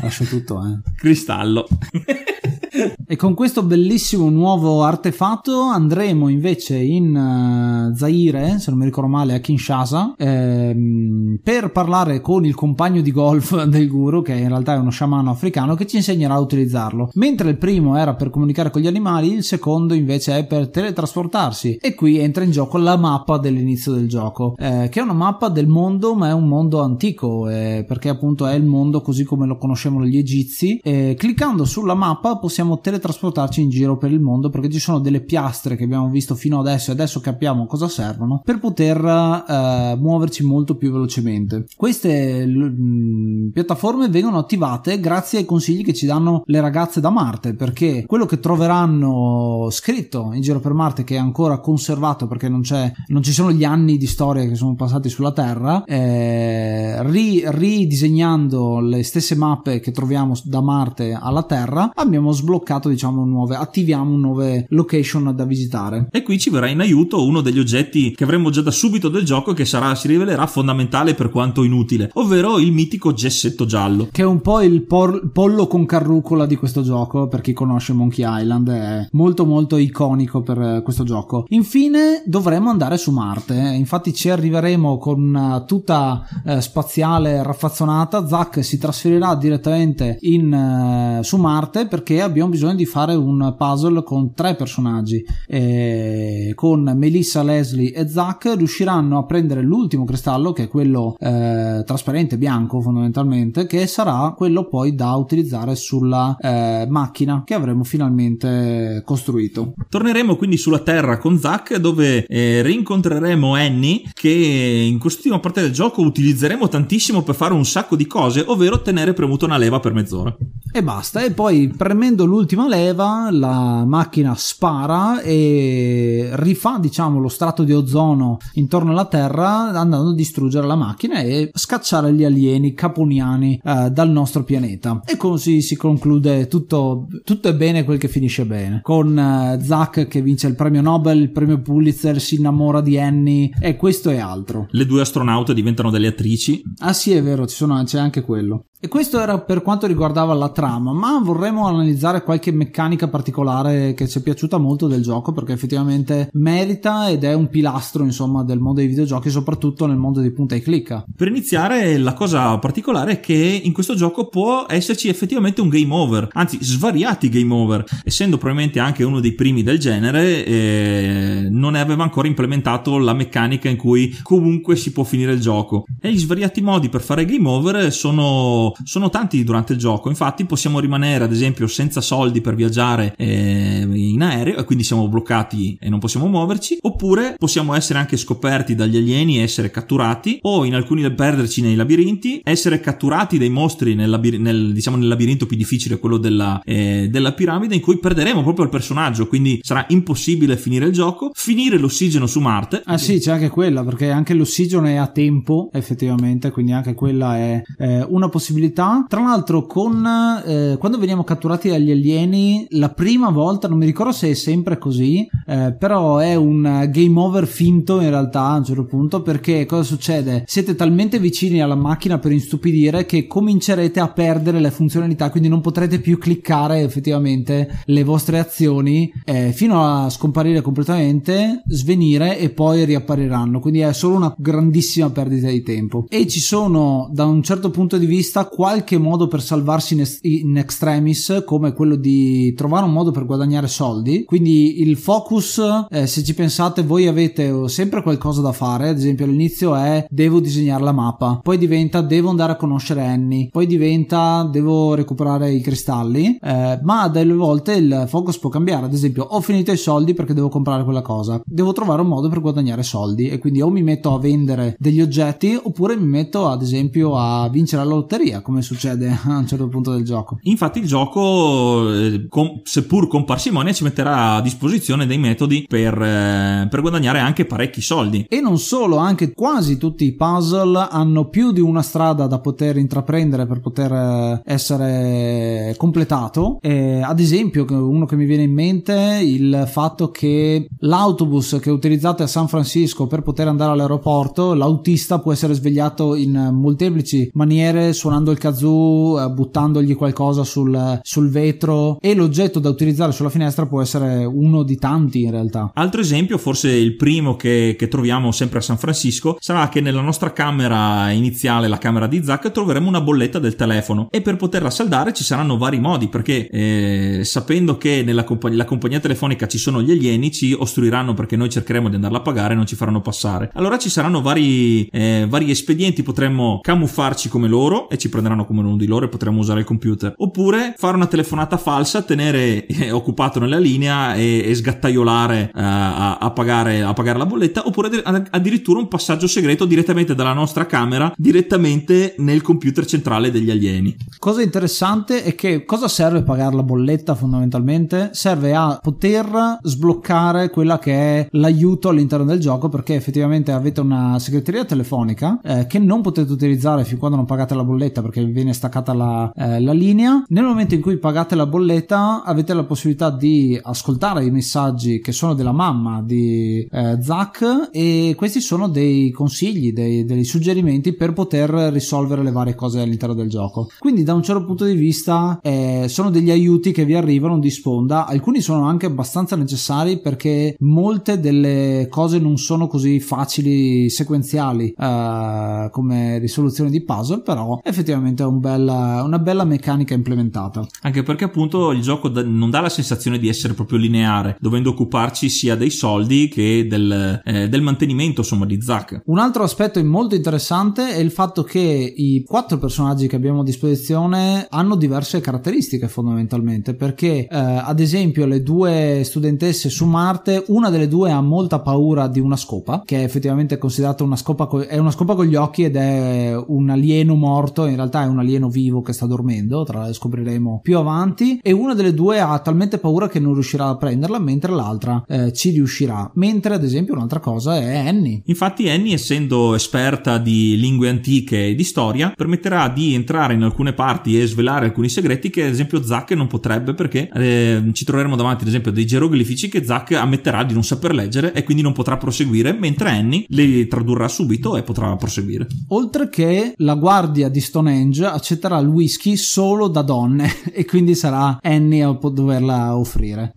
Lascio 0.00 0.24
tutto, 0.24 0.64
eh. 0.64 0.78
Cristallo. 0.96 1.66
e 3.06 3.16
con 3.16 3.34
questo 3.34 3.62
bellissimo 3.62 4.28
nuovo 4.30 4.82
artefatto 4.82 5.60
andremo 5.60 6.28
invece 6.28 6.76
in 6.76 7.14
uh, 7.14 7.94
Zaire, 7.94 8.58
se 8.58 8.70
non 8.70 8.80
mi 8.80 8.84
ricordo 8.84 9.08
male, 9.08 9.34
a 9.34 9.38
Kinshasa, 9.38 10.14
ehm, 10.16 11.38
per 11.42 11.70
parlare 11.70 12.20
con 12.20 12.44
il 12.44 12.54
compagno 12.54 13.00
di 13.00 13.12
golf 13.12 13.62
del 13.64 13.88
guru, 13.88 14.22
che 14.22 14.34
in 14.34 14.48
realtà 14.48 14.74
è 14.74 14.78
uno 14.78 14.90
sciamano 14.90 15.30
africano, 15.30 15.74
che 15.74 15.86
ci 15.86 15.96
insegnerà 15.96 16.34
a 16.34 16.40
utilizzarlo. 16.40 17.10
Mentre 17.14 17.50
il 17.50 17.58
primo 17.58 17.96
era 17.96 18.14
per 18.14 18.30
comunicare 18.30 18.70
con 18.70 18.82
gli 18.82 18.86
animali, 18.86 19.32
il 19.32 19.44
secondo 19.44 19.94
invece 19.94 20.38
è 20.38 20.46
per 20.46 20.68
teletrasportarsi. 20.70 21.78
E 21.80 21.94
qui 21.94 22.18
entra 22.18 22.44
in 22.44 22.50
gioco 22.50 22.78
la 22.78 22.96
mappa 22.96 23.38
dell'inizio 23.38 23.92
del 23.92 24.08
gioco, 24.08 24.54
eh, 24.58 24.88
che 24.90 25.00
è 25.00 25.02
una 25.02 25.12
mappa 25.12 25.48
del 25.48 25.68
mondo, 25.68 26.14
ma 26.14 26.28
è 26.28 26.32
un 26.32 26.48
mondo 26.48 26.80
antico, 26.80 27.48
eh, 27.48 27.84
perché 27.86 28.08
appunto 28.08 28.46
è 28.46 28.54
il 28.54 28.64
mondo 28.64 29.00
così 29.00 29.24
come 29.24 29.46
lo 29.46 29.56
conoscevano 29.56 30.04
gli 30.04 30.16
egizi. 30.16 30.80
Eh, 30.82 31.14
cliccando 31.16 31.64
sulla 31.64 31.94
mappa 31.94 32.38
possiamo 32.38 32.63
possiamo 32.64 32.80
teletrasportarci 32.80 33.60
in 33.60 33.68
giro 33.68 33.98
per 33.98 34.10
il 34.10 34.20
mondo 34.20 34.48
perché 34.48 34.70
ci 34.70 34.78
sono 34.78 34.98
delle 34.98 35.20
piastre 35.20 35.76
che 35.76 35.84
abbiamo 35.84 36.08
visto 36.08 36.34
fino 36.34 36.60
adesso 36.60 36.90
e 36.90 36.94
adesso 36.94 37.20
capiamo 37.20 37.66
cosa 37.66 37.88
servono 37.88 38.40
per 38.42 38.58
poter 38.58 38.98
eh, 39.04 39.96
muoverci 39.98 40.44
molto 40.44 40.76
più 40.76 40.90
velocemente. 40.90 41.66
Queste 41.76 42.46
mh, 42.46 42.76
mm, 42.80 43.48
piattaforme 43.50 44.08
vengono 44.08 44.38
attivate 44.38 44.98
grazie 44.98 45.40
ai 45.40 45.44
consigli 45.44 45.84
che 45.84 45.92
ci 45.92 46.06
danno 46.06 46.42
le 46.46 46.60
ragazze 46.60 47.00
da 47.00 47.10
Marte 47.10 47.54
perché 47.54 48.04
quello 48.06 48.24
che 48.24 48.40
troveranno 48.40 49.68
scritto 49.70 50.30
in 50.32 50.40
giro 50.40 50.60
per 50.60 50.72
Marte 50.72 51.04
che 51.04 51.16
è 51.16 51.18
ancora 51.18 51.58
conservato 51.58 52.26
perché 52.26 52.48
non, 52.48 52.62
non 53.08 53.22
ci 53.22 53.32
sono 53.32 53.52
gli 53.52 53.64
anni 53.64 53.98
di 53.98 54.06
storia 54.06 54.46
che 54.46 54.54
sono 54.54 54.74
passati 54.74 55.08
sulla 55.10 55.32
Terra 55.32 55.84
eh, 55.84 57.02
ri, 57.10 57.42
ridisegnando 57.44 58.80
le 58.80 59.02
stesse 59.02 59.34
mappe 59.36 59.80
che 59.80 59.90
troviamo 59.90 60.34
da 60.44 60.62
Marte 60.62 61.12
alla 61.12 61.42
Terra 61.42 61.90
abbiamo 61.94 62.32
sbloccato 62.32 62.53
sbloccato 62.54 62.88
diciamo 62.88 63.24
nuove 63.24 63.56
attiviamo 63.56 64.16
nuove 64.16 64.66
location 64.70 65.32
da 65.34 65.44
visitare. 65.44 66.08
E 66.10 66.22
qui 66.22 66.38
ci 66.38 66.50
verrà 66.50 66.68
in 66.68 66.80
aiuto 66.80 67.24
uno 67.24 67.40
degli 67.40 67.58
oggetti 67.58 68.14
che 68.14 68.24
avremo 68.24 68.50
già 68.50 68.62
da 68.62 68.70
subito 68.70 69.08
del 69.08 69.24
gioco 69.24 69.52
che 69.52 69.64
sarà, 69.64 69.94
si 69.94 70.08
rivelerà 70.08 70.46
fondamentale 70.46 71.14
per 71.14 71.30
quanto 71.30 71.62
inutile 71.64 72.10
ovvero 72.14 72.58
il 72.58 72.72
mitico 72.72 73.12
gessetto 73.12 73.66
giallo. 73.66 74.08
Che 74.10 74.22
è 74.22 74.26
un 74.26 74.40
po' 74.40 74.60
il 74.60 74.82
por- 74.82 75.30
pollo 75.32 75.66
con 75.66 75.86
carrucola 75.86 76.46
di 76.46 76.56
questo 76.56 76.82
gioco 76.82 77.26
per 77.26 77.40
chi 77.40 77.52
conosce 77.52 77.92
Monkey 77.92 78.24
Island 78.26 78.68
è 78.68 79.08
molto 79.12 79.44
molto 79.44 79.76
iconico 79.76 80.42
per 80.42 80.82
questo 80.82 81.04
gioco. 81.04 81.46
Infine 81.48 82.22
dovremo 82.26 82.70
andare 82.70 82.96
su 82.96 83.10
Marte 83.10 83.54
infatti 83.74 84.14
ci 84.14 84.28
arriveremo 84.28 84.98
con 84.98 85.20
una 85.20 85.62
tuta 85.62 86.26
eh, 86.44 86.60
spaziale 86.60 87.42
raffazzonata. 87.42 88.26
Zack 88.26 88.64
si 88.64 88.78
trasferirà 88.78 89.34
direttamente 89.34 90.18
in, 90.20 90.52
eh, 90.52 91.22
su 91.22 91.36
Marte 91.36 91.86
perché 91.86 92.22
abbiamo 92.22 92.43
abbiamo 92.44 92.48
bisogno 92.48 92.74
di 92.74 92.86
fare 92.86 93.14
un 93.14 93.54
puzzle 93.56 94.02
con 94.02 94.34
tre 94.34 94.54
personaggi. 94.54 95.24
E 95.46 96.52
con 96.54 96.92
Melissa, 96.96 97.42
Leslie 97.42 97.92
e 97.92 98.08
Zack 98.08 98.54
riusciranno 98.56 99.18
a 99.18 99.24
prendere 99.24 99.62
l'ultimo 99.62 100.04
cristallo, 100.04 100.52
che 100.52 100.64
è 100.64 100.68
quello 100.68 101.16
eh, 101.18 101.82
trasparente 101.84 102.38
bianco 102.38 102.80
fondamentalmente, 102.80 103.66
che 103.66 103.86
sarà 103.86 104.32
quello 104.36 104.68
poi 104.68 104.94
da 104.94 105.14
utilizzare 105.14 105.74
sulla 105.74 106.36
eh, 106.38 106.86
macchina 106.88 107.42
che 107.44 107.54
avremo 107.54 107.84
finalmente 107.84 109.02
costruito. 109.04 109.74
Torneremo 109.88 110.36
quindi 110.36 110.56
sulla 110.56 110.80
Terra 110.80 111.18
con 111.18 111.38
Zack, 111.38 111.76
dove 111.76 112.26
eh, 112.26 112.62
rincontreremo 112.62 113.54
Annie, 113.54 114.02
che 114.12 114.30
in 114.30 114.98
quest'ultima 114.98 115.40
parte 115.40 115.60
del 115.60 115.72
gioco 115.72 116.02
utilizzeremo 116.02 116.68
tantissimo 116.68 117.22
per 117.22 117.34
fare 117.34 117.54
un 117.54 117.64
sacco 117.64 117.96
di 117.96 118.06
cose, 118.06 118.44
ovvero 118.46 118.82
tenere 118.82 119.12
premuto 119.12 119.44
una 119.44 119.56
leva 119.56 119.80
per 119.80 119.92
mezz'ora. 119.92 120.36
E 120.76 120.82
basta, 120.82 121.22
e 121.22 121.30
poi 121.30 121.68
premendo 121.68 122.24
l'ultima 122.24 122.66
leva, 122.66 123.28
la 123.30 123.84
macchina 123.86 124.34
spara 124.36 125.20
e 125.20 126.30
rifà, 126.32 126.78
diciamo, 126.80 127.20
lo 127.20 127.28
strato 127.28 127.62
di 127.62 127.72
ozono 127.72 128.38
intorno 128.54 128.90
alla 128.90 129.04
Terra, 129.04 129.68
andando 129.78 130.08
a 130.08 130.14
distruggere 130.14 130.66
la 130.66 130.74
macchina 130.74 131.20
e 131.20 131.52
scacciare 131.54 132.12
gli 132.12 132.24
alieni 132.24 132.74
caponiani 132.74 133.60
eh, 133.62 133.88
dal 133.92 134.10
nostro 134.10 134.42
pianeta. 134.42 135.00
E 135.04 135.16
così 135.16 135.62
si 135.62 135.76
conclude 135.76 136.48
tutto, 136.48 137.06
tutto 137.22 137.48
è 137.48 137.54
bene 137.54 137.84
quel 137.84 137.98
che 137.98 138.08
finisce 138.08 138.44
bene. 138.44 138.80
Con 138.82 139.16
eh, 139.16 139.60
Zack 139.62 140.08
che 140.08 140.22
vince 140.22 140.48
il 140.48 140.56
premio 140.56 140.82
Nobel, 140.82 141.20
il 141.20 141.30
premio 141.30 141.60
Pulitzer, 141.60 142.20
si 142.20 142.34
innamora 142.34 142.80
di 142.80 142.98
Annie 142.98 143.50
e 143.60 143.76
questo 143.76 144.10
e 144.10 144.18
altro. 144.18 144.66
Le 144.70 144.86
due 144.86 145.02
astronaute 145.02 145.54
diventano 145.54 145.90
delle 145.90 146.08
attrici. 146.08 146.64
Ah 146.78 146.92
sì, 146.92 147.12
è 147.12 147.22
vero, 147.22 147.46
sono, 147.46 147.80
c'è 147.84 148.00
anche 148.00 148.22
quello. 148.22 148.64
E 148.84 148.88
questo 148.88 149.18
era 149.18 149.40
per 149.40 149.62
quanto 149.62 149.86
riguardava 149.86 150.34
la 150.34 150.50
trama, 150.50 150.63
ma 150.68 151.20
vorremmo 151.22 151.66
analizzare 151.66 152.22
qualche 152.22 152.52
meccanica 152.52 153.08
particolare 153.08 153.94
che 153.94 154.08
ci 154.08 154.18
è 154.18 154.22
piaciuta 154.22 154.58
molto 154.58 154.86
del 154.86 155.02
gioco 155.02 155.32
perché 155.32 155.52
effettivamente 155.52 156.28
merita 156.32 157.08
ed 157.08 157.24
è 157.24 157.34
un 157.34 157.48
pilastro 157.48 158.04
insomma 158.04 158.42
del 158.42 158.58
mondo 158.58 158.80
dei 158.80 158.88
videogiochi, 158.88 159.30
soprattutto 159.30 159.86
nel 159.86 159.96
mondo 159.96 160.20
di 160.20 160.30
punta 160.30 160.54
e 160.54 160.60
clicca. 160.60 161.04
Per 161.14 161.28
iniziare, 161.28 161.98
la 161.98 162.14
cosa 162.14 162.58
particolare 162.58 163.12
è 163.12 163.20
che 163.20 163.60
in 163.62 163.72
questo 163.72 163.94
gioco 163.94 164.28
può 164.28 164.66
esserci 164.68 165.08
effettivamente 165.08 165.60
un 165.60 165.68
game 165.68 165.92
over, 165.92 166.28
anzi 166.32 166.58
svariati 166.60 167.28
game 167.28 167.52
over, 167.52 167.84
essendo 168.04 168.38
probabilmente 168.38 168.80
anche 168.80 169.04
uno 169.04 169.20
dei 169.20 169.34
primi 169.34 169.62
del 169.62 169.78
genere, 169.78 170.44
eh, 170.44 171.48
non 171.50 171.74
aveva 171.74 172.02
ancora 172.02 172.26
implementato 172.26 172.98
la 172.98 173.12
meccanica 173.12 173.68
in 173.68 173.76
cui 173.76 174.16
comunque 174.22 174.76
si 174.76 174.92
può 174.92 175.04
finire 175.04 175.32
il 175.32 175.40
gioco. 175.40 175.84
E 176.00 176.12
gli 176.12 176.18
svariati 176.18 176.60
modi 176.60 176.88
per 176.88 177.02
fare 177.02 177.24
game 177.24 177.48
over 177.48 177.92
sono 177.92 178.72
sono 178.84 179.10
tanti 179.10 179.42
durante 179.44 179.72
il 179.72 179.78
gioco, 179.78 180.08
infatti 180.08 180.44
possiamo 180.54 180.78
rimanere 180.78 181.24
ad 181.24 181.32
esempio 181.32 181.66
senza 181.66 182.00
soldi 182.00 182.40
per 182.40 182.54
viaggiare 182.54 183.12
eh, 183.16 183.84
in 183.92 184.22
aereo 184.22 184.56
e 184.56 184.62
quindi 184.62 184.84
siamo 184.84 185.08
bloccati 185.08 185.76
e 185.80 185.88
non 185.88 185.98
possiamo 185.98 186.28
muoverci, 186.28 186.78
oppure 186.80 187.34
possiamo 187.36 187.74
essere 187.74 187.98
anche 187.98 188.16
scoperti 188.16 188.76
dagli 188.76 188.96
alieni 188.96 189.38
e 189.38 189.42
essere 189.42 189.72
catturati 189.72 190.38
o 190.42 190.64
in 190.64 190.76
alcuni 190.76 191.12
perderci 191.12 191.60
nei 191.60 191.74
labirinti, 191.74 192.40
essere 192.44 192.78
catturati 192.78 193.36
dai 193.36 193.48
mostri 193.48 193.96
nel, 193.96 194.08
labir- 194.08 194.38
nel, 194.38 194.72
diciamo, 194.72 194.96
nel 194.96 195.08
labirinto 195.08 195.46
più 195.46 195.56
difficile, 195.56 195.98
quello 195.98 196.18
della, 196.18 196.60
eh, 196.64 197.08
della 197.10 197.32
piramide 197.32 197.74
in 197.74 197.80
cui 197.80 197.98
perderemo 197.98 198.44
proprio 198.44 198.64
il 198.64 198.70
personaggio, 198.70 199.26
quindi 199.26 199.58
sarà 199.60 199.84
impossibile 199.88 200.56
finire 200.56 200.86
il 200.86 200.92
gioco, 200.92 201.32
finire 201.34 201.78
l'ossigeno 201.78 202.28
su 202.28 202.38
Marte. 202.38 202.80
Ah 202.84 202.96
sì, 202.96 203.18
c'è 203.18 203.32
anche 203.32 203.48
quella, 203.48 203.82
perché 203.82 204.10
anche 204.10 204.34
l'ossigeno 204.34 204.86
è 204.86 204.94
a 204.94 205.08
tempo, 205.08 205.70
effettivamente, 205.72 206.52
quindi 206.52 206.70
anche 206.70 206.94
quella 206.94 207.36
è 207.36 207.60
eh, 207.76 208.06
una 208.08 208.28
possibilità. 208.28 209.04
Tra 209.08 209.20
l'altro, 209.20 209.66
con 209.66 210.42
eh, 210.44 210.76
quando 210.78 210.98
veniamo 210.98 211.24
catturati 211.24 211.68
dagli 211.68 211.90
alieni, 211.90 212.66
la 212.70 212.90
prima 212.90 213.30
volta, 213.30 213.68
non 213.68 213.78
mi 213.78 213.86
ricordo 213.86 214.12
se 214.12 214.30
è 214.30 214.34
sempre 214.34 214.78
così, 214.78 215.26
eh, 215.46 215.74
però 215.78 216.18
è 216.18 216.34
un 216.34 216.88
game 216.90 217.18
over 217.20 217.46
finto 217.46 218.00
in 218.00 218.10
realtà 218.10 218.42
a 218.42 218.56
un 218.56 218.64
certo 218.64 218.84
punto, 218.84 219.22
perché 219.22 219.66
cosa 219.66 219.82
succede? 219.82 220.44
Siete 220.46 220.74
talmente 220.74 221.18
vicini 221.18 221.62
alla 221.62 221.74
macchina 221.74 222.18
per 222.18 222.32
istupidire 222.32 223.06
che 223.06 223.26
comincerete 223.26 224.00
a 224.00 224.08
perdere 224.08 224.60
le 224.60 224.70
funzionalità, 224.70 225.30
quindi 225.30 225.48
non 225.48 225.60
potrete 225.60 226.00
più 226.00 226.18
cliccare 226.18 226.80
effettivamente 226.80 227.80
le 227.86 228.04
vostre 228.04 228.38
azioni 228.38 229.12
eh, 229.24 229.52
fino 229.52 229.84
a 229.84 230.10
scomparire 230.10 230.60
completamente, 230.60 231.62
svenire 231.66 232.38
e 232.38 232.50
poi 232.50 232.84
riappariranno. 232.84 233.60
Quindi 233.60 233.80
è 233.80 233.92
solo 233.92 234.16
una 234.16 234.34
grandissima 234.36 235.10
perdita 235.10 235.48
di 235.48 235.62
tempo. 235.62 236.06
E 236.08 236.26
ci 236.26 236.40
sono, 236.40 237.08
da 237.12 237.24
un 237.24 237.42
certo 237.42 237.70
punto 237.70 237.98
di 237.98 238.06
vista, 238.06 238.46
qualche 238.46 238.98
modo 238.98 239.26
per 239.26 239.42
salvarsi 239.42 239.94
in 240.40 240.56
extremis, 240.56 241.42
come 241.44 241.72
quello 241.72 241.96
di 241.96 242.52
trovare 242.54 242.86
un 242.86 242.92
modo 242.92 243.10
per 243.10 243.26
guadagnare 243.26 243.68
soldi. 243.68 244.24
Quindi 244.24 244.80
il 244.82 244.96
focus, 244.96 245.60
eh, 245.90 246.06
se 246.06 246.22
ci 246.22 246.34
pensate, 246.34 246.82
voi 246.82 247.06
avete 247.06 247.68
sempre 247.68 248.02
qualcosa 248.02 248.40
da 248.40 248.52
fare. 248.52 248.88
Ad 248.88 248.96
esempio, 248.96 249.24
all'inizio 249.24 249.74
è 249.74 250.06
devo 250.08 250.40
disegnare 250.40 250.82
la 250.82 250.92
mappa, 250.92 251.40
poi 251.42 251.58
diventa 251.58 252.00
devo 252.00 252.30
andare 252.30 252.52
a 252.52 252.56
conoscere 252.56 253.04
Annie, 253.04 253.48
poi 253.50 253.66
diventa 253.66 254.48
devo 254.50 254.94
recuperare 254.94 255.52
i 255.52 255.60
cristalli. 255.60 256.38
Eh, 256.40 256.78
ma 256.82 257.08
delle 257.08 257.34
volte 257.34 257.74
il 257.74 258.04
focus 258.08 258.38
può 258.38 258.50
cambiare. 258.50 258.86
Ad 258.86 258.92
esempio, 258.92 259.24
ho 259.24 259.40
finito 259.40 259.72
i 259.72 259.76
soldi 259.76 260.14
perché 260.14 260.34
devo 260.34 260.48
comprare 260.48 260.84
quella 260.84 261.02
cosa. 261.02 261.40
Devo 261.44 261.72
trovare 261.72 262.02
un 262.02 262.08
modo 262.08 262.28
per 262.28 262.40
guadagnare 262.40 262.82
soldi 262.82 263.28
e 263.28 263.38
quindi 263.38 263.60
o 263.60 263.70
mi 263.70 263.82
metto 263.82 264.14
a 264.14 264.18
vendere 264.18 264.76
degli 264.78 265.00
oggetti 265.00 265.58
oppure 265.60 265.96
mi 265.96 266.06
metto 266.06 266.46
ad 266.46 266.62
esempio 266.62 267.16
a 267.16 267.48
vincere 267.48 267.84
la 267.84 267.88
lotteria, 267.88 268.40
come 268.40 268.62
succede 268.62 269.08
a 269.24 269.38
un 269.38 269.46
certo 269.46 269.68
punto 269.68 269.92
del 269.92 270.04
gioco. 270.04 270.13
Infatti 270.42 270.78
il 270.78 270.86
gioco, 270.86 271.92
eh, 271.92 272.26
com- 272.28 272.60
seppur 272.62 273.08
con 273.08 273.24
parsimonia, 273.24 273.72
ci 273.72 273.84
metterà 273.84 274.34
a 274.34 274.40
disposizione 274.40 275.06
dei 275.06 275.18
metodi 275.18 275.66
per, 275.68 276.00
eh, 276.00 276.68
per 276.70 276.80
guadagnare 276.80 277.18
anche 277.18 277.44
parecchi 277.44 277.80
soldi. 277.80 278.26
E 278.28 278.40
non 278.40 278.58
solo, 278.58 278.96
anche 278.96 279.32
quasi 279.32 279.76
tutti 279.76 280.04
i 280.04 280.14
puzzle 280.14 280.88
hanno 280.90 281.28
più 281.28 281.52
di 281.52 281.60
una 281.60 281.82
strada 281.82 282.26
da 282.26 282.38
poter 282.38 282.76
intraprendere 282.76 283.46
per 283.46 283.60
poter 283.60 283.92
eh, 283.92 284.42
essere 284.44 285.74
completato. 285.76 286.58
Eh, 286.60 287.00
ad 287.02 287.20
esempio, 287.20 287.66
uno 287.68 288.06
che 288.06 288.16
mi 288.16 288.24
viene 288.24 288.44
in 288.44 288.52
mente, 288.52 289.20
il 289.22 289.64
fatto 289.66 290.10
che 290.10 290.66
l'autobus 290.78 291.58
che 291.60 291.70
utilizzate 291.70 292.22
a 292.22 292.28
San 292.28 292.48
Francisco 292.48 293.06
per 293.06 293.22
poter 293.22 293.48
andare 293.48 293.72
all'aeroporto, 293.72 294.54
l'autista 294.54 295.18
può 295.18 295.32
essere 295.32 295.54
svegliato 295.54 296.14
in 296.14 296.50
molteplici 296.52 297.30
maniere, 297.34 297.92
suonando 297.92 298.30
il 298.30 298.38
kazoo, 298.38 299.22
eh, 299.22 299.28
buttandogli 299.30 299.94
qualcosa 299.94 300.03
sul, 300.12 301.00
sul 301.02 301.30
vetro 301.30 301.98
e 302.00 302.14
l'oggetto 302.14 302.58
da 302.58 302.68
utilizzare 302.68 303.12
sulla 303.12 303.30
finestra 303.30 303.66
può 303.66 303.80
essere 303.80 304.24
uno 304.24 304.62
di 304.62 304.76
tanti 304.76 305.22
in 305.22 305.30
realtà. 305.30 305.70
Altro 305.74 306.00
esempio, 306.00 306.38
forse 306.38 306.70
il 306.70 306.96
primo 306.96 307.36
che, 307.36 307.76
che 307.78 307.88
troviamo 307.88 308.32
sempre 308.32 308.58
a 308.58 308.62
San 308.62 308.78
Francisco, 308.78 309.36
sarà 309.40 309.68
che 309.68 309.80
nella 309.80 310.00
nostra 310.00 310.32
camera 310.32 311.10
iniziale, 311.10 311.68
la 311.68 311.78
camera 311.78 312.06
di 312.06 312.22
Zack, 312.22 312.50
troveremo 312.50 312.88
una 312.88 313.00
bolletta 313.00 313.38
del 313.38 313.56
telefono 313.56 314.08
e 314.10 314.20
per 314.20 314.36
poterla 314.36 314.70
saldare 314.70 315.12
ci 315.12 315.24
saranno 315.24 315.56
vari 315.56 315.80
modi 315.80 316.08
perché 316.08 316.48
eh, 316.48 317.20
sapendo 317.24 317.76
che 317.76 318.02
nella 318.04 318.24
compagnia, 318.24 318.58
la 318.58 318.64
compagnia 318.64 319.00
telefonica 319.00 319.46
ci 319.46 319.58
sono 319.58 319.82
gli 319.82 319.90
alieni 319.90 320.30
ci 320.30 320.52
ostruiranno 320.52 321.14
perché 321.14 321.36
noi 321.36 321.50
cercheremo 321.50 321.88
di 321.88 321.94
andarla 321.94 322.18
a 322.18 322.22
pagare 322.22 322.54
e 322.54 322.56
non 322.56 322.66
ci 322.66 322.76
faranno 322.76 323.00
passare. 323.00 323.50
Allora 323.54 323.78
ci 323.78 323.88
saranno 323.88 324.20
vari, 324.20 324.86
eh, 324.86 325.26
vari 325.28 325.50
espedienti, 325.50 326.02
potremmo 326.02 326.60
camuffarci 326.62 327.28
come 327.28 327.48
loro 327.48 327.88
e 327.88 327.98
ci 327.98 328.08
prenderanno 328.08 328.44
come 328.44 328.60
uno 328.60 328.76
di 328.76 328.86
loro 328.86 329.06
e 329.06 329.08
potremo 329.08 329.38
usare 329.40 329.60
il 329.60 329.66
computer. 329.66 329.93
Oppure 330.16 330.74
fare 330.76 330.96
una 330.96 331.06
telefonata 331.06 331.56
falsa, 331.56 332.02
tenere 332.02 332.66
eh, 332.66 332.90
occupato 332.90 333.38
nella 333.38 333.58
linea 333.58 334.14
e, 334.14 334.42
e 334.44 334.54
sgattaiolare 334.54 335.52
eh, 335.54 335.60
a, 335.60 336.18
a, 336.18 336.30
pagare, 336.30 336.82
a, 336.82 336.92
pagare, 336.92 337.18
la 337.18 337.26
bolletta. 337.26 337.66
Oppure 337.66 338.02
addirittura 338.30 338.78
un 338.78 338.88
passaggio 338.88 339.26
segreto 339.26 339.64
direttamente 339.64 340.14
dalla 340.14 340.32
nostra 340.32 340.66
camera, 340.66 341.12
direttamente 341.16 342.14
nel 342.18 342.42
computer 342.42 342.84
centrale 342.86 343.30
degli 343.30 343.50
alieni. 343.50 343.96
Cosa 344.18 344.42
interessante 344.42 345.22
è 345.22 345.34
che 345.34 345.64
cosa 345.64 345.88
serve 345.88 346.22
pagare 346.22 346.54
la 346.54 346.62
bolletta 346.62 347.14
fondamentalmente? 347.14 348.10
Serve 348.12 348.54
a 348.54 348.78
poter 348.82 349.58
sbloccare 349.62 350.50
quella 350.50 350.78
che 350.78 350.92
è 350.92 351.28
l'aiuto 351.32 351.88
all'interno 351.88 352.24
del 352.24 352.40
gioco 352.40 352.68
perché 352.68 352.94
effettivamente 352.94 353.52
avete 353.52 353.80
una 353.80 354.18
segreteria 354.18 354.64
telefonica 354.64 355.40
eh, 355.42 355.66
che 355.66 355.78
non 355.78 356.00
potete 356.00 356.32
utilizzare 356.32 356.84
fin 356.84 356.98
quando 356.98 357.16
non 357.16 357.26
pagate 357.26 357.54
la 357.54 357.64
bolletta 357.64 358.02
perché 358.02 358.24
vi 358.24 358.32
viene 358.32 358.52
staccata 358.52 358.92
la, 358.92 359.32
eh, 359.36 359.60
la, 359.60 359.72
linea. 359.72 359.83
Nel 359.92 360.44
momento 360.44 360.74
in 360.74 360.80
cui 360.80 360.96
pagate 360.96 361.34
la 361.34 361.46
bolletta 361.46 362.22
avete 362.24 362.54
la 362.54 362.64
possibilità 362.64 363.10
di 363.10 363.58
ascoltare 363.60 364.24
i 364.24 364.30
messaggi 364.30 365.00
che 365.00 365.12
sono 365.12 365.34
della 365.34 365.52
mamma 365.52 366.00
di 366.02 366.66
eh, 366.70 366.98
Zack 367.02 367.68
e 367.70 368.14
questi 368.16 368.40
sono 368.40 368.68
dei 368.68 369.10
consigli, 369.10 369.72
dei, 369.72 370.06
dei 370.06 370.24
suggerimenti 370.24 370.94
per 370.94 371.12
poter 371.12 371.50
risolvere 371.50 372.22
le 372.22 372.30
varie 372.30 372.54
cose 372.54 372.80
all'interno 372.80 373.14
del 373.14 373.28
gioco. 373.28 373.68
Quindi 373.78 374.04
da 374.04 374.14
un 374.14 374.22
certo 374.22 374.44
punto 374.44 374.64
di 374.64 374.74
vista 374.74 375.38
eh, 375.42 375.84
sono 375.88 376.08
degli 376.08 376.30
aiuti 376.30 376.72
che 376.72 376.86
vi 376.86 376.94
arrivano 376.94 377.38
di 377.38 377.50
sponda, 377.50 378.06
alcuni 378.06 378.40
sono 378.40 378.66
anche 378.66 378.86
abbastanza 378.86 379.36
necessari 379.36 380.00
perché 380.00 380.56
molte 380.60 381.20
delle 381.20 381.88
cose 381.90 382.18
non 382.18 382.38
sono 382.38 382.68
così 382.68 383.00
facili 383.00 383.90
sequenziali 383.90 384.74
uh, 384.76 385.68
come 385.70 386.18
risoluzione 386.18 386.70
di 386.70 386.82
puzzle, 386.82 387.20
però 387.20 387.60
effettivamente 387.62 388.22
è 388.22 388.26
un 388.26 388.40
bella, 388.40 389.02
una 389.04 389.18
bella 389.18 389.44
meccanica 389.44 389.72
implementata. 389.82 390.66
Anche 390.82 391.02
perché 391.02 391.24
appunto 391.24 391.72
il 391.72 391.82
gioco 391.82 392.08
non 392.08 392.50
dà 392.50 392.60
la 392.60 392.68
sensazione 392.68 393.18
di 393.18 393.28
essere 393.28 393.54
proprio 393.54 393.78
lineare, 393.78 394.36
dovendo 394.40 394.70
occuparci 394.70 395.28
sia 395.28 395.56
dei 395.56 395.70
soldi 395.70 396.28
che 396.28 396.66
del, 396.68 397.20
eh, 397.24 397.48
del 397.48 397.62
mantenimento 397.62 398.20
insomma 398.20 398.46
di 398.46 398.60
Zack. 398.60 399.02
Un 399.06 399.18
altro 399.18 399.42
aspetto 399.42 399.82
molto 399.84 400.14
interessante 400.14 400.94
è 400.94 400.98
il 400.98 401.10
fatto 401.10 401.42
che 401.42 401.60
i 401.60 402.22
quattro 402.26 402.58
personaggi 402.58 403.06
che 403.06 403.16
abbiamo 403.16 403.40
a 403.40 403.44
disposizione 403.44 404.46
hanno 404.50 404.76
diverse 404.76 405.20
caratteristiche 405.20 405.88
fondamentalmente 405.88 406.74
perché 406.74 407.26
eh, 407.26 407.28
ad 407.30 407.80
esempio 407.80 408.26
le 408.26 408.42
due 408.42 409.02
studentesse 409.04 409.68
su 409.68 409.86
Marte 409.86 410.44
una 410.48 410.70
delle 410.70 410.88
due 410.88 411.10
ha 411.10 411.20
molta 411.20 411.60
paura 411.60 412.08
di 412.08 412.20
una 412.20 412.36
scopa 412.36 412.82
che 412.84 413.00
è 413.00 413.04
effettivamente 413.04 413.58
considerata 413.58 414.04
una 414.04 414.16
scopa 414.16 414.46
co- 414.46 414.60
è 414.60 414.78
una 414.78 414.90
scopa 414.90 415.14
con 415.14 415.26
gli 415.26 415.34
occhi 415.34 415.64
ed 415.64 415.76
è 415.76 416.34
un 416.46 416.70
alieno 416.70 417.14
morto 417.14 417.66
in 417.66 417.76
realtà 417.76 418.02
è 418.02 418.06
un 418.06 418.18
alieno 418.18 418.48
vivo 418.48 418.82
che 418.82 418.92
sta 418.92 419.06
dormendo 419.06 419.63
tra 419.64 419.92
scopriremo 419.92 420.60
più 420.62 420.78
avanti. 420.78 421.38
E 421.42 421.52
una 421.52 421.74
delle 421.74 421.94
due 421.94 422.20
ha 422.20 422.38
talmente 422.38 422.78
paura 422.78 423.08
che 423.08 423.20
non 423.20 423.32
riuscirà 423.32 423.68
a 423.68 423.76
prenderla 423.76 424.18
mentre 424.18 424.52
l'altra 424.52 425.04
eh, 425.06 425.32
ci 425.32 425.50
riuscirà. 425.50 426.10
Mentre 426.14 426.54
ad 426.54 426.64
esempio 426.64 426.94
un'altra 426.94 427.20
cosa 427.20 427.56
è 427.56 427.86
Annie. 427.86 428.22
Infatti 428.26 428.68
Annie 428.68 428.94
essendo 428.94 429.54
esperta 429.54 430.18
di 430.18 430.56
lingue 430.58 430.88
antiche 430.88 431.48
e 431.48 431.54
di 431.54 431.64
storia 431.64 432.12
permetterà 432.14 432.68
di 432.68 432.94
entrare 432.94 433.34
in 433.34 433.42
alcune 433.42 433.72
parti 433.72 434.20
e 434.20 434.26
svelare 434.26 434.66
alcuni 434.66 434.88
segreti 434.88 435.30
che 435.30 435.44
ad 435.44 435.52
esempio 435.52 435.82
Zack 435.82 436.12
non 436.12 436.26
potrebbe 436.26 436.74
perché 436.74 437.08
eh, 437.12 437.62
ci 437.72 437.84
troveremo 437.84 438.16
davanti 438.16 438.42
ad 438.42 438.48
esempio 438.48 438.72
dei 438.72 438.86
geroglifici 438.86 439.48
che 439.48 439.64
Zack 439.64 439.92
ammetterà 439.92 440.44
di 440.44 440.54
non 440.54 440.64
saper 440.64 440.94
leggere 440.94 441.32
e 441.32 441.44
quindi 441.44 441.62
non 441.62 441.72
potrà 441.72 441.96
proseguire 441.96 442.52
mentre 442.52 442.90
Annie 442.90 443.24
li 443.28 443.66
tradurrà 443.66 444.08
subito 444.08 444.56
e 444.56 444.62
potrà 444.62 444.94
proseguire. 444.96 445.46
Oltre 445.68 446.08
che 446.08 446.54
la 446.58 446.74
guardia 446.74 447.28
di 447.28 447.40
Stonehenge 447.40 448.04
accetterà 448.04 448.58
il 448.58 448.66
whisky 448.66 449.16
solo 449.16 449.53
da 449.68 449.82
donne 449.82 450.28
e 450.52 450.64
quindi 450.64 450.94
sarà 450.94 451.38
Annie 451.42 451.82
a 451.82 451.92
doverla 451.92 452.76
offrire 452.76 453.32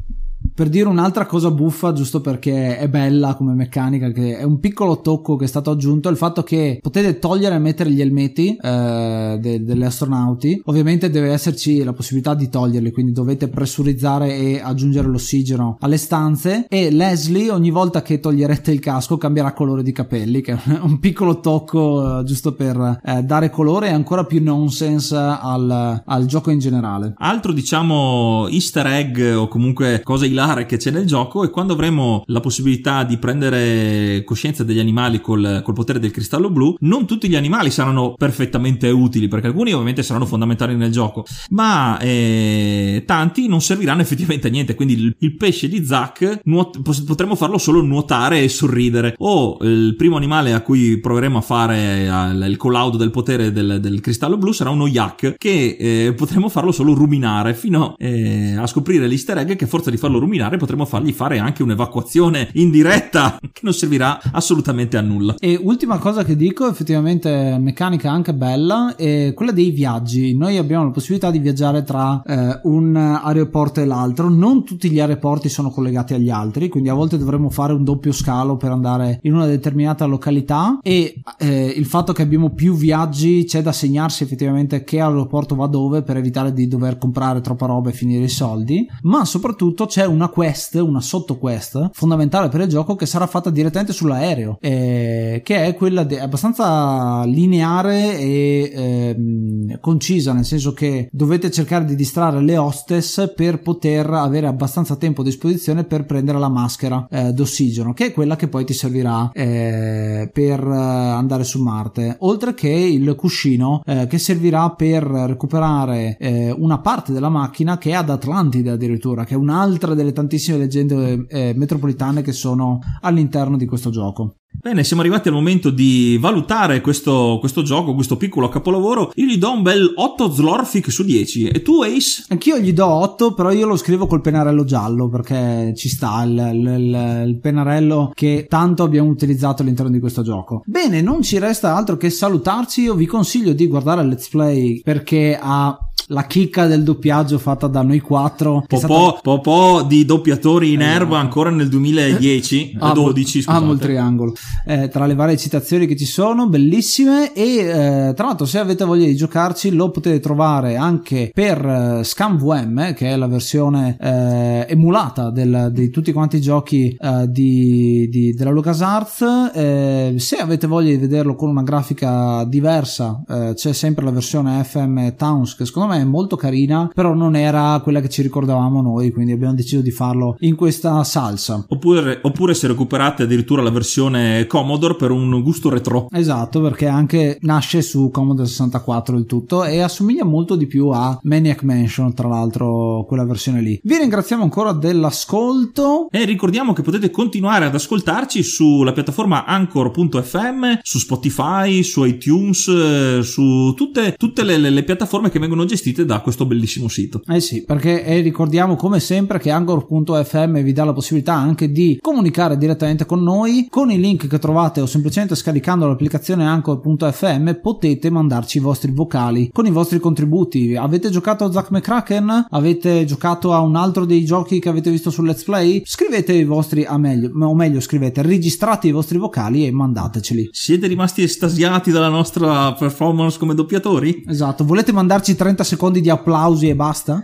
per 0.53 0.69
dire 0.69 0.87
un'altra 0.87 1.25
cosa 1.25 1.51
buffa, 1.51 1.93
giusto 1.93 2.21
perché 2.21 2.77
è 2.77 2.87
bella 2.89 3.35
come 3.35 3.53
meccanica, 3.53 4.11
che 4.11 4.37
è 4.37 4.43
un 4.43 4.59
piccolo 4.59 5.01
tocco 5.01 5.35
che 5.35 5.45
è 5.45 5.47
stato 5.47 5.71
aggiunto, 5.71 6.09
è 6.09 6.11
il 6.11 6.17
fatto 6.17 6.43
che 6.43 6.79
potete 6.81 7.19
togliere 7.19 7.55
e 7.55 7.59
mettere 7.59 7.91
gli 7.91 8.01
elmetti 8.01 8.57
eh, 8.59 9.37
de- 9.39 9.63
delle 9.63 9.85
astronauti. 9.85 10.61
Ovviamente 10.65 11.09
deve 11.09 11.31
esserci 11.31 11.83
la 11.83 11.93
possibilità 11.93 12.33
di 12.33 12.49
toglierli, 12.49 12.91
quindi 12.91 13.11
dovete 13.11 13.47
pressurizzare 13.47 14.35
e 14.35 14.59
aggiungere 14.59 15.07
l'ossigeno 15.07 15.77
alle 15.79 15.97
stanze. 15.97 16.65
E 16.67 16.91
Leslie, 16.91 17.51
ogni 17.51 17.69
volta 17.69 18.01
che 18.01 18.19
toglierete 18.19 18.71
il 18.71 18.79
casco, 18.79 19.17
cambierà 19.17 19.53
colore 19.53 19.83
di 19.83 19.91
capelli, 19.91 20.41
che 20.41 20.53
è 20.53 20.79
un 20.81 20.99
piccolo 20.99 21.39
tocco 21.39 22.19
eh, 22.19 22.23
giusto 22.23 22.53
per 22.53 22.99
eh, 23.03 23.23
dare 23.23 23.49
colore 23.49 23.89
e 23.89 23.93
ancora 23.93 24.25
più 24.25 24.41
nonsense 24.41 25.15
al, 25.15 26.03
al 26.05 26.25
gioco 26.25 26.51
in 26.51 26.59
generale. 26.59 27.13
Altro, 27.17 27.51
diciamo, 27.51 28.47
easter 28.49 28.87
egg 28.87 29.19
o 29.35 29.47
comunque 29.47 30.01
cosa 30.03 30.25
ilare 30.25 30.36
particolare 30.37 30.65
che 30.67 30.77
c'è 30.77 30.91
nel 30.91 31.05
gioco 31.05 31.43
e 31.43 31.49
quando 31.49 31.73
avremo 31.73 32.23
la 32.27 32.39
possibilità 32.39 33.03
di 33.03 33.17
prendere 33.17 34.23
coscienza 34.23 34.63
degli 34.63 34.79
animali 34.79 35.19
col, 35.19 35.61
col 35.63 35.73
potere 35.73 35.99
del 35.99 36.11
cristallo 36.11 36.51
blu, 36.51 36.75
non 36.81 37.07
tutti 37.07 37.27
gli 37.27 37.35
animali 37.35 37.71
saranno 37.71 38.13
perfettamente 38.13 38.89
utili, 38.89 39.27
perché 39.27 39.47
alcuni 39.47 39.73
ovviamente 39.73 40.03
saranno 40.03 40.25
fondamentali 40.25 40.75
nel 40.75 40.91
gioco, 40.91 41.25
ma 41.49 41.97
eh, 41.99 43.03
tanti 43.05 43.47
non 43.47 43.61
serviranno 43.61 44.01
effettivamente 44.01 44.47
a 44.47 44.51
niente, 44.51 44.75
quindi 44.75 44.93
il, 44.93 45.15
il 45.19 45.35
pesce 45.35 45.67
di 45.67 45.83
Zack 45.83 46.41
nuot- 46.43 46.81
potremmo 47.05 47.35
farlo 47.35 47.57
solo 47.57 47.81
nuotare 47.81 48.41
e 48.41 48.49
sorridere, 48.49 49.15
o 49.17 49.57
il 49.61 49.95
primo 49.97 50.17
animale 50.17 50.53
a 50.53 50.61
cui 50.61 50.99
proveremo 50.99 51.39
a 51.39 51.41
fare 51.41 51.77
eh, 52.05 52.47
il 52.47 52.57
collaudo 52.57 52.97
del 52.97 53.11
potere 53.11 53.51
del, 53.51 53.79
del, 53.81 54.01
cristallo 54.01 54.37
blu 54.37 54.51
sarà 54.51 54.69
uno 54.69 54.87
yak, 54.87 55.35
che 55.37 55.77
eh, 55.79 56.13
potremo 56.13 56.49
farlo 56.49 56.71
solo 56.71 56.93
ruminare, 56.93 57.53
fino 57.53 57.95
eh, 57.97 58.55
a 58.55 58.67
scoprire 58.67 59.07
l'easter 59.07 59.37
egg 59.37 59.55
che 59.55 59.63
a 59.63 59.67
forza 59.67 59.89
di 59.89 59.97
farlo 59.97 60.19
ruminare 60.19 60.26
potremo 60.57 60.85
fargli 60.85 61.11
fare 61.11 61.39
anche 61.39 61.63
un'evacuazione 61.63 62.49
in 62.53 62.71
diretta, 62.71 63.39
che 63.39 63.61
non 63.63 63.73
servirà 63.73 64.19
assolutamente 64.31 64.97
a 64.97 65.01
nulla. 65.01 65.35
E 65.39 65.59
ultima 65.61 65.97
cosa 65.97 66.23
che 66.23 66.35
dico, 66.35 66.69
effettivamente 66.69 67.57
meccanica 67.59 68.11
anche 68.11 68.33
bella, 68.33 68.95
è 68.95 69.33
quella 69.33 69.51
dei 69.51 69.71
viaggi. 69.71 70.35
Noi 70.35 70.57
abbiamo 70.57 70.85
la 70.85 70.91
possibilità 70.91 71.31
di 71.31 71.39
viaggiare 71.39 71.83
tra 71.83 72.21
eh, 72.25 72.59
un 72.63 72.95
aeroporto 72.95 73.81
e 73.81 73.85
l'altro, 73.85 74.29
non 74.29 74.63
tutti 74.63 74.89
gli 74.89 74.99
aeroporti 74.99 75.49
sono 75.49 75.69
collegati 75.69 76.13
agli 76.13 76.29
altri, 76.29 76.69
quindi 76.69 76.89
a 76.89 76.93
volte 76.93 77.17
dovremo 77.17 77.49
fare 77.49 77.73
un 77.73 77.83
doppio 77.83 78.11
scalo 78.11 78.57
per 78.57 78.71
andare 78.71 79.19
in 79.23 79.33
una 79.33 79.45
determinata 79.45 80.05
località 80.05 80.79
e 80.81 81.21
eh, 81.37 81.65
il 81.65 81.85
fatto 81.85 82.13
che 82.13 82.21
abbiamo 82.21 82.51
più 82.51 82.73
viaggi 82.73 83.45
c'è 83.45 83.61
da 83.61 83.71
segnarsi 83.71 84.23
effettivamente 84.23 84.83
che 84.83 84.99
aeroporto 84.99 85.55
va 85.55 85.67
dove 85.67 86.01
per 86.01 86.17
evitare 86.17 86.53
di 86.53 86.67
dover 86.67 86.97
comprare 86.97 87.41
troppa 87.41 87.67
roba 87.67 87.89
e 87.89 87.93
finire 87.93 88.25
i 88.25 88.29
soldi, 88.29 88.87
ma 89.03 89.25
soprattutto 89.25 89.85
c'è 89.85 90.05
una 90.17 90.29
quest, 90.29 90.75
una 90.75 90.99
sotto 90.99 91.37
quest 91.37 91.91
fondamentale 91.93 92.49
per 92.49 92.61
il 92.61 92.67
gioco 92.67 92.95
che 92.95 93.05
sarà 93.05 93.27
fatta 93.27 93.49
direttamente 93.49 93.93
sull'aereo, 93.93 94.57
eh, 94.59 95.41
che 95.43 95.63
è 95.63 95.73
quella 95.75 96.03
de- 96.03 96.19
abbastanza 96.19 97.23
lineare 97.25 98.17
e 98.17 98.71
eh, 98.75 99.79
concisa, 99.79 100.33
nel 100.33 100.45
senso 100.45 100.73
che 100.73 101.07
dovete 101.11 101.51
cercare 101.51 101.85
di 101.85 101.95
distrarre 101.95 102.41
le 102.41 102.57
hostess 102.57 103.33
per 103.33 103.61
poter 103.61 104.09
avere 104.09 104.47
abbastanza 104.47 104.95
tempo 104.95 105.21
a 105.21 105.23
disposizione 105.23 105.83
per 105.83 106.05
prendere 106.05 106.39
la 106.39 106.49
maschera 106.49 107.07
eh, 107.09 107.31
d'ossigeno, 107.31 107.93
che 107.93 108.07
è 108.07 108.11
quella 108.11 108.35
che 108.35 108.47
poi 108.47 108.65
ti 108.65 108.73
servirà 108.73 109.29
eh, 109.33 110.29
per 110.33 110.59
eh, 110.59 110.75
andare 110.75 111.43
su 111.43 111.61
Marte, 111.61 112.17
oltre 112.19 112.53
che 112.55 112.69
il 112.69 113.13
cuscino 113.15 113.83
eh, 113.85 114.07
che 114.07 114.17
servirà 114.17 114.71
per 114.71 115.03
recuperare 115.03 116.17
una 116.57 116.79
parte 116.79 117.11
della 117.13 117.29
macchina 117.29 117.77
che 117.77 117.91
è 117.91 117.93
ad 117.93 118.09
Atlantide 118.09 118.71
addirittura, 118.71 119.23
che 119.23 119.33
è 119.33 119.37
un'altra 119.37 119.93
delle 119.97 120.13
tantissime 120.13 120.57
leggende 120.57 121.25
eh, 121.27 121.53
metropolitane 121.53 122.21
che 122.21 122.31
sono 122.31 122.79
all'interno 123.01 123.57
di 123.57 123.65
questo 123.65 123.89
gioco. 123.89 124.37
Bene, 124.59 124.83
siamo 124.83 125.03
arrivati 125.03 125.27
al 125.27 125.35
momento 125.35 125.69
di 125.69 126.17
valutare 126.19 126.81
questo, 126.81 127.37
questo, 127.39 127.61
gioco, 127.61 127.93
questo 127.93 128.17
piccolo 128.17 128.49
capolavoro. 128.49 129.11
Io 129.15 129.25
gli 129.25 129.37
do 129.37 129.51
un 129.51 129.61
bel 129.61 129.93
8 129.95 130.31
Zlorfic 130.31 130.91
su 130.91 131.03
10. 131.03 131.49
E 131.49 131.61
tu, 131.61 131.83
Ace? 131.83 132.25
Anch'io 132.29 132.57
gli 132.57 132.73
do 132.73 132.87
8, 132.87 133.33
però 133.33 133.51
io 133.51 133.67
lo 133.67 133.77
scrivo 133.77 134.07
col 134.07 134.21
pennarello 134.21 134.63
giallo 134.63 135.09
perché 135.09 135.73
ci 135.75 135.89
sta 135.89 136.23
il, 136.23 136.31
il, 136.31 137.25
il 137.27 137.39
pennarello 137.39 138.11
che 138.15 138.47
tanto 138.49 138.83
abbiamo 138.83 139.09
utilizzato 139.09 139.61
all'interno 139.61 139.91
di 139.91 139.99
questo 139.99 140.23
gioco. 140.23 140.63
Bene, 140.65 141.01
non 141.01 141.21
ci 141.21 141.37
resta 141.37 141.75
altro 141.75 141.95
che 141.95 142.09
salutarci. 142.09 142.81
Io 142.81 142.95
vi 142.95 143.05
consiglio 143.05 143.53
di 143.53 143.67
guardare 143.67 144.01
il 144.01 144.07
Let's 144.07 144.27
Play 144.27 144.81
perché 144.81 145.37
ha 145.39 145.86
la 146.09 146.25
chicca 146.25 146.67
del 146.67 146.83
doppiaggio 146.83 147.37
fatta 147.37 147.67
da 147.67 147.81
noi 147.81 147.99
quattro. 147.99 148.63
Popò, 148.67 149.19
stata... 149.19 149.39
po' 149.39 149.83
di 149.85 150.05
doppiatori 150.05 150.73
in 150.73 150.81
erba 150.81 151.19
ancora 151.19 151.49
nel 151.49 151.67
2010, 151.67 152.77
amo, 152.79 152.93
12 152.93 153.41
scusate. 153.41 153.63
Amo 153.63 153.73
il 153.73 153.79
triangolo. 153.79 154.33
Eh, 154.65 154.87
tra 154.87 155.05
le 155.05 155.15
varie 155.15 155.37
citazioni 155.37 155.85
che 155.85 155.97
ci 155.97 156.05
sono, 156.05 156.47
bellissime 156.47 157.33
e 157.33 157.57
eh, 157.57 158.13
tra 158.13 158.27
l'altro 158.27 158.45
se 158.45 158.59
avete 158.59 158.85
voglia 158.85 159.05
di 159.05 159.15
giocarci 159.15 159.71
lo 159.71 159.89
potete 159.89 160.19
trovare 160.19 160.75
anche 160.75 161.31
per 161.33 161.65
eh, 161.65 162.03
ScamVM 162.03 162.93
che 162.93 163.09
è 163.09 163.15
la 163.15 163.27
versione 163.27 163.97
eh, 163.99 164.65
emulata 164.69 165.29
del, 165.29 165.69
di 165.71 165.89
tutti 165.89 166.13
quanti 166.13 166.37
i 166.37 166.41
giochi 166.41 166.95
eh, 166.99 167.25
di, 167.29 168.07
di, 168.09 168.33
della 168.33 168.51
LucasArts. 168.51 169.51
Eh, 169.53 170.15
se 170.17 170.37
avete 170.37 170.67
voglia 170.67 170.91
di 170.91 170.97
vederlo 170.97 171.35
con 171.35 171.49
una 171.49 171.63
grafica 171.63 172.45
diversa 172.45 173.23
c'è 173.27 173.73
sempre 173.73 174.05
la 174.05 174.11
versione 174.11 174.63
FM 174.63 175.15
Towns 175.15 175.55
che 175.55 175.65
secondo 175.65 175.93
me 175.93 175.96
è 175.97 176.03
molto 176.03 176.35
carina, 176.35 176.89
però 176.93 177.13
non 177.13 177.35
era 177.35 177.79
quella 177.83 178.01
che 178.01 178.09
ci 178.09 178.21
ricordavamo 178.21 178.81
noi, 178.81 179.11
quindi 179.11 179.31
abbiamo 179.31 179.53
deciso 179.53 179.81
di 179.81 179.91
farlo 179.91 180.35
in 180.39 180.55
questa 180.55 181.03
salsa. 181.03 181.65
Oppure, 181.67 182.19
oppure 182.21 182.53
se 182.53 182.67
recuperate 182.67 183.23
addirittura 183.23 183.61
la 183.61 183.69
versione 183.69 184.47
Commodore 184.47 184.95
per 184.95 185.11
un 185.11 185.41
gusto 185.41 185.69
retro. 185.69 186.07
Esatto, 186.11 186.61
perché 186.61 186.87
anche 186.87 187.37
nasce 187.41 187.81
su 187.81 188.09
Commodore 188.11 188.47
64 188.47 189.17
il 189.17 189.25
tutto 189.25 189.63
e 189.63 189.81
assomiglia 189.81 190.23
molto 190.23 190.55
di 190.55 190.67
più 190.67 190.89
a 190.89 191.19
Maniac 191.23 191.63
Mansion, 191.63 192.13
tra 192.13 192.27
l'altro 192.27 193.05
quella 193.07 193.25
versione 193.25 193.61
lì. 193.61 193.79
Vi 193.83 193.97
ringraziamo 193.97 194.43
ancora 194.43 194.71
dell'ascolto 194.71 196.07
e 196.11 196.25
ricordiamo 196.25 196.73
che 196.73 196.81
potete 196.81 197.09
continuare 197.09 197.65
ad 197.65 197.75
ascoltarci 197.75 198.43
sulla 198.43 198.93
piattaforma 198.93 199.45
anchor.fm, 199.45 200.79
su 200.81 200.99
Spotify, 200.99 201.83
su 201.83 202.03
iTunes, 202.03 202.67
eh, 202.67 203.19
su 203.23 203.73
tutte, 203.75 204.15
tutte 204.17 204.43
le, 204.43 204.57
le, 204.57 204.69
le 204.69 204.83
piattaforme 204.83 205.29
che 205.29 205.39
vengono 205.39 205.65
gestite 205.65 205.86
gestite 205.87 206.05
da 206.05 206.19
questo 206.19 206.45
bellissimo 206.45 206.87
sito. 206.87 207.21
Eh 207.27 207.39
sì, 207.39 207.63
perché 207.63 208.03
eh, 208.03 208.19
ricordiamo 208.21 208.75
come 208.75 208.99
sempre 208.99 209.39
che 209.39 209.51
Angor.fm 209.51 210.61
vi 210.61 210.73
dà 210.73 210.83
la 210.83 210.93
possibilità 210.93 211.33
anche 211.33 211.71
di 211.71 211.97
comunicare 212.01 212.57
direttamente 212.57 213.05
con 213.05 213.23
noi 213.23 213.67
con 213.69 213.91
i 213.91 213.99
link 213.99 214.27
che 214.27 214.39
trovate 214.39 214.81
o 214.81 214.85
semplicemente 214.85 215.35
scaricando 215.35 215.87
l'applicazione 215.87 216.45
Anchor.fm 216.45 217.53
potete 217.61 218.09
mandarci 218.09 218.57
i 218.57 218.61
vostri 218.61 218.91
vocali 218.91 219.49
con 219.51 219.65
i 219.65 219.71
vostri 219.71 219.99
contributi. 219.99 220.75
Avete 220.75 221.09
giocato 221.09 221.45
a 221.45 221.51
Zack 221.51 221.71
McCracken? 221.71 222.47
Avete 222.49 223.05
giocato 223.05 223.53
a 223.53 223.59
un 223.61 223.75
altro 223.75 224.05
dei 224.05 224.25
giochi 224.25 224.59
che 224.59 224.69
avete 224.69 224.91
visto 224.91 225.09
sul 225.09 225.25
Let's 225.25 225.43
Play? 225.43 225.81
Scrivete 225.85 226.33
i 226.33 226.43
vostri, 226.43 226.85
a 226.85 226.97
meglio, 226.97 227.31
o 227.39 227.55
meglio 227.55 227.79
scrivete, 227.79 228.21
registrate 228.21 228.87
i 228.87 228.91
vostri 228.91 229.17
vocali 229.17 229.65
e 229.65 229.71
mandateceli. 229.71 230.49
Siete 230.51 230.87
rimasti 230.87 231.23
estasiati 231.23 231.91
dalla 231.91 232.09
nostra 232.09 232.73
performance 232.73 233.37
come 233.37 233.53
doppiatori? 233.53 234.23
Esatto, 234.27 234.65
volete 234.65 234.91
mandarci 234.91 235.35
30 235.35 235.63
secondi 235.63 235.76
di 236.01 236.09
applausi 236.09 236.67
e 236.67 236.75
basta? 236.75 237.21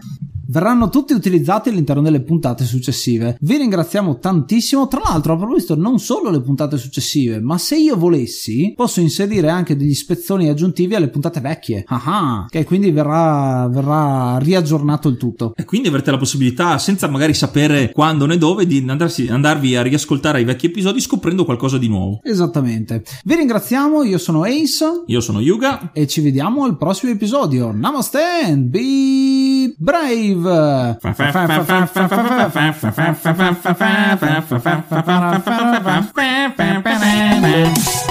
Verranno 0.53 0.89
tutti 0.89 1.13
utilizzati 1.13 1.69
all'interno 1.69 2.03
delle 2.03 2.21
puntate 2.21 2.63
successive. 2.63 3.37
Vi 3.39 3.57
ringraziamo 3.57 4.19
tantissimo. 4.19 4.87
Tra 4.87 5.01
l'altro, 5.03 5.33
avrò 5.33 5.51
visto 5.51 5.75
non 5.75 5.97
solo 5.97 6.29
le 6.29 6.41
puntate 6.41 6.77
successive, 6.77 7.41
ma 7.41 7.57
se 7.57 7.75
io 7.75 7.97
volessi, 7.97 8.73
posso 8.75 9.01
inserire 9.01 9.49
anche 9.49 9.75
degli 9.75 9.95
spezzoni 9.95 10.49
aggiuntivi 10.49 10.93
alle 10.93 11.09
puntate 11.09 11.39
vecchie. 11.39 11.83
Ah, 11.87 12.45
che 12.49 12.65
quindi 12.65 12.91
verrà, 12.91 13.67
verrà 13.67 14.37
riaggiornato 14.37 15.09
il 15.09 15.17
tutto. 15.17 15.53
E 15.55 15.65
quindi 15.65 15.87
avrete 15.87 16.11
la 16.11 16.17
possibilità, 16.17 16.77
senza 16.77 17.07
magari 17.07 17.33
sapere 17.33 17.91
quando 17.91 18.27
né 18.27 18.37
dove, 18.37 18.67
di 18.67 18.85
andarsi, 18.87 19.27
andarvi 19.27 19.75
a 19.75 19.81
riascoltare 19.81 20.41
i 20.41 20.43
vecchi 20.43 20.67
episodi 20.67 21.01
scoprendo 21.01 21.45
qualcosa 21.45 21.79
di 21.79 21.87
nuovo. 21.87 22.19
Esattamente. 22.21 23.03
Vi 23.23 23.35
ringraziamo. 23.35 24.03
Io 24.03 24.19
sono 24.19 24.43
Ace. 24.43 25.03
Io 25.07 25.19
sono 25.19 25.39
Yuga. 25.39 25.91
E 25.93 26.05
ci 26.05 26.21
vediamo 26.21 26.63
al 26.65 26.77
prossimo 26.77 27.11
episodio. 27.11 27.71
Namaste 27.71 28.21
and 28.45 28.69
be 28.69 29.73
brave. 29.77 30.42
Brave. 36.13 38.02